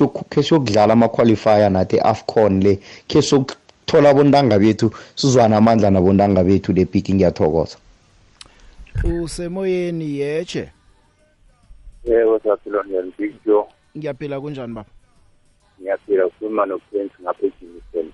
siyokudlala 0.43 0.93
amaqualifier 0.93 1.71
nathi 1.71 1.99
afcon 2.01 2.63
le 2.63 2.79
khe 3.09 3.23
siyokuthola 3.23 4.11
abontanga 4.11 4.59
bethu 4.59 4.91
sizwane 5.15 5.57
amandla 5.57 5.91
nabontanga 5.91 6.45
bethu 6.45 6.73
lepiki 6.73 7.15
ngiyathokoza 7.15 7.77
usemoyeni 9.23 10.19
yeche 10.19 10.69
yebo 12.05 12.39
siyaphila 12.39 12.83
njani 12.83 13.13
bigjo 13.19 13.67
ngiyaphila 13.99 14.41
kunjani 14.41 14.75
baba 14.75 14.89
ngiyaphila 15.83 16.27
ukhuluma 16.27 16.67
noprince 16.67 17.15
ngapha 17.23 17.47
ejimiston 17.47 18.07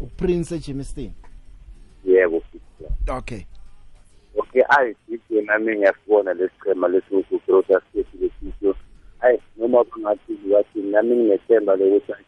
uprince 0.00 0.54
ejimiston 0.54 1.10
yebo 2.04 2.42
okay 3.08 3.42
okay 4.38 4.62
ayigidi 4.68 5.42
nami 5.46 5.76
ngiyasibona 5.76 6.34
lesichema 6.34 6.88
lesimgugurota 6.88 7.80
sithi 7.92 8.16
lesisho 8.20 8.74
ayi 9.20 9.38
noma 9.56 9.84
kungathi 9.84 10.32
bathini 10.52 10.90
nami 10.90 11.16
nginethemba 11.16 11.76
lokuthi 11.76 12.24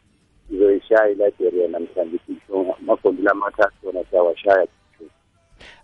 ngizoyishaya 0.49 1.09
iliberia 1.09 1.67
namhlanje 1.67 2.19
isho 2.27 2.75
amagombi 2.79 3.21
lamathathu 3.21 3.87
wona 3.87 4.03
siyawashaya 4.09 4.67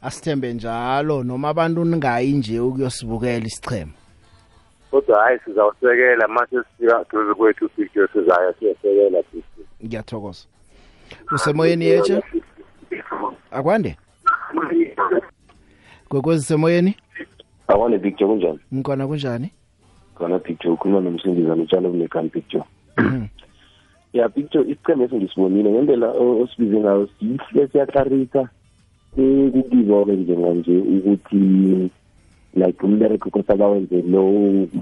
asithembe 0.01 0.53
njalo 0.53 1.23
noma 1.23 1.47
abantu 1.49 1.86
ningayi 1.86 2.32
nje 2.34 2.59
ukuyosibukela 2.59 3.45
isichema 3.45 3.93
kodwa 4.91 5.23
hayi 5.23 5.39
sizawusekela 5.45 6.28
mase 6.28 6.57
sifika 6.71 7.05
duze 7.11 7.34
kwethu 7.34 7.69
picture 7.69 8.07
sizayo 8.13 8.53
siyosekela 8.59 9.23
picture 9.23 9.65
ngiyathokoza 9.86 10.45
usemoyeni 11.36 11.86
yetshe 11.86 12.23
akwande 13.51 13.97
gwekwezi 16.09 16.43
semoyeni 16.45 16.95
akwani 17.67 17.99
picture 17.99 18.27
kunjani 18.29 18.59
ngikhona 18.73 19.07
kunjani 19.07 19.49
khona 20.15 20.39
picture 20.39 20.73
ukhuluma 20.73 21.01
nomsingizana 21.01 21.63
utshalo 21.63 21.89
kunekani 21.89 22.29
picture 22.29 22.63
ya 24.13 24.29
picture 24.29 24.71
isiceme 24.71 25.03
esingisibonile 25.03 25.71
ngendlela 25.71 26.11
osibize 26.11 26.79
ngayo 26.79 27.09
sihle 27.19 27.67
siyaklarisa 27.67 28.49
kukizwa-ke 29.51 30.11
njenganje 30.11 30.77
ukuthi 30.77 31.89
like 32.55 32.85
umbereko 32.85 33.29
kosa 33.29 33.55
bawenze 33.55 34.01
lo 34.01 34.29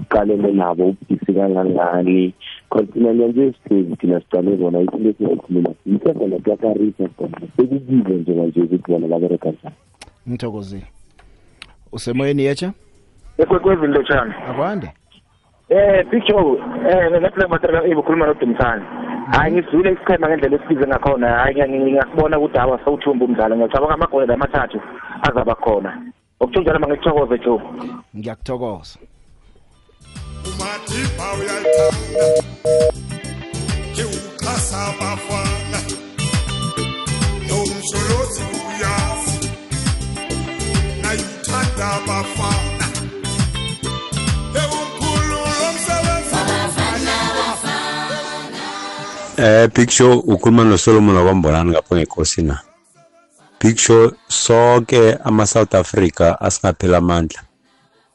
uqalene 0.02 0.52
nabo 0.52 0.84
ubudisi 0.86 1.32
kangangani 1.32 2.34
continent 2.68 3.20
yanje 3.20 3.54
sihlezi 3.68 3.96
thina 3.96 4.20
sicale 4.20 4.56
kona 4.56 4.80
isinto 4.80 5.08
esikhuluma 5.08 5.70
yithe 5.86 6.12
kona 6.12 6.36
kuyakarisa 6.38 7.08
kona 7.08 7.40
sekukize 7.56 8.14
njenganje 8.14 8.60
ukuthi 8.60 8.92
bona 8.92 9.06
babereka 9.08 9.48
njani 9.50 9.74
ngithokozile 10.28 10.86
usemoyeni 11.92 12.42
yetsha 12.44 12.72
ekwekwezini 13.38 13.88
lotshani 13.94 14.34
akwande 14.50 14.90
eh 15.68 16.06
picture 16.10 16.62
eh 16.90 17.10
ngilaphela 17.12 17.48
mathela 17.48 17.84
ebukhuluma 17.84 18.26
noDumthani 18.26 18.84
hayi 19.32 19.52
ngizwile 19.52 19.92
isichema 19.92 20.28
ngendlela 20.28 20.56
esibize 20.56 20.86
ngakhona 20.86 21.28
hayi 21.28 21.62
ngingasibona 21.80 22.38
ukuthi 22.38 22.58
hawa 22.58 22.80
sawuthumba 22.84 23.24
umdlalo 23.24 23.56
ngiyacabanga 23.56 23.94
amagoli 23.94 24.32
amathathu 24.32 24.80
azaba 25.30 25.54
khona 25.54 25.90
okuthunjalo 26.40 26.78
mangithokoze 26.78 27.38
Joe 27.44 27.60
ngiyakuthokoza 28.16 28.98
umathipa 30.50 31.26
uyayithanda 31.38 32.26
ke 33.94 34.02
uxhasa 34.16 34.78
abafana 34.94 35.78
nomsholozi 37.48 38.55
Eh, 49.38 49.68
Picture 49.72 50.14
ukhuluma 50.14 50.64
noSolomon 50.64 51.16
wakwambonani 51.16 51.70
ngapho 51.70 51.96
ngenkosi 51.96 52.42
na. 52.42 52.60
Picture 53.58 54.10
sonke 54.28 55.18
ama 55.24 55.46
South 55.46 55.74
Africa 55.74 56.36
asingaphela 56.40 56.98
amandla. 56.98 57.40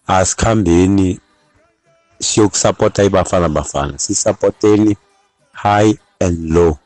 Asikhambeni 0.08 1.20
siyokusupporta 2.20 3.04
ibafana 3.04 3.50
bafana. 3.50 3.98
Sisupporteni 4.00 4.98
high 5.54 5.94
and 6.20 6.50
low. 6.50 6.78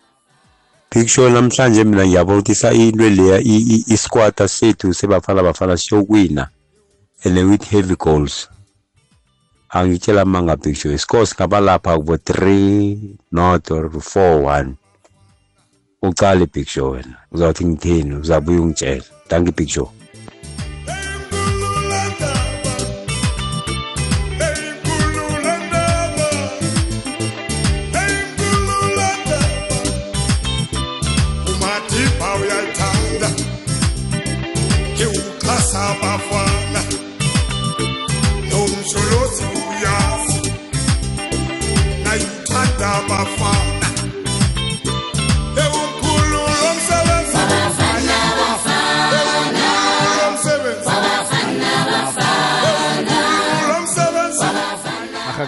Picture 0.90 1.30
namhlanje 1.32 1.84
mina 1.84 2.08
ngiyabotisa 2.08 2.74
into 2.74 3.10
leya 3.10 3.40
i-squad 3.40 4.48
sethu 4.48 4.94
sebafana 4.94 5.44
bafana 5.44 5.78
siyokwina. 5.78 6.50
and 7.24 7.36
with 7.50 7.64
heavy 7.64 7.96
goals 7.96 8.50
angitshela 9.74 10.26
manga 10.26 10.56
big 10.58 10.76
show 10.76 10.90
iscore 10.92 11.26
singabalapha 11.26 11.96
kubo 11.96 12.18
3 12.20 13.18
not 13.32 13.72
or 13.72 13.88
4 13.90 14.42
1 14.42 14.78
ucale 16.04 16.46
big 16.52 16.68
show 16.68 16.92
wena 16.92 17.18
uzawuthi 17.32 17.66
ngithini 17.66 18.16
uzabuya 18.16 18.62
ungitshela 18.62 19.04
thank 19.30 19.48
you 19.48 19.54
big 19.54 19.70
show 19.70 19.90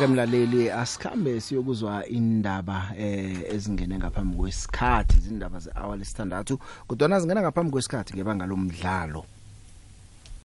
ke 0.07 0.11
mlaleli 0.13 0.69
asikhambe 0.71 1.35
siyokuzwa 1.43 2.07
indaba 2.17 2.79
eh 2.97 3.43
ezingene 3.55 3.99
ngaphambi 3.99 4.37
kwesikhathi 4.39 5.13
izindaba 5.19 5.57
ze 5.63 5.71
hour 5.75 5.95
lesithandathu 5.99 6.53
kodwa 6.87 7.07
nazingena 7.11 7.43
ngaphambi 7.43 7.71
kwesikhathi 7.75 8.11
ngebanga 8.15 8.45
lomdlalo 8.49 9.21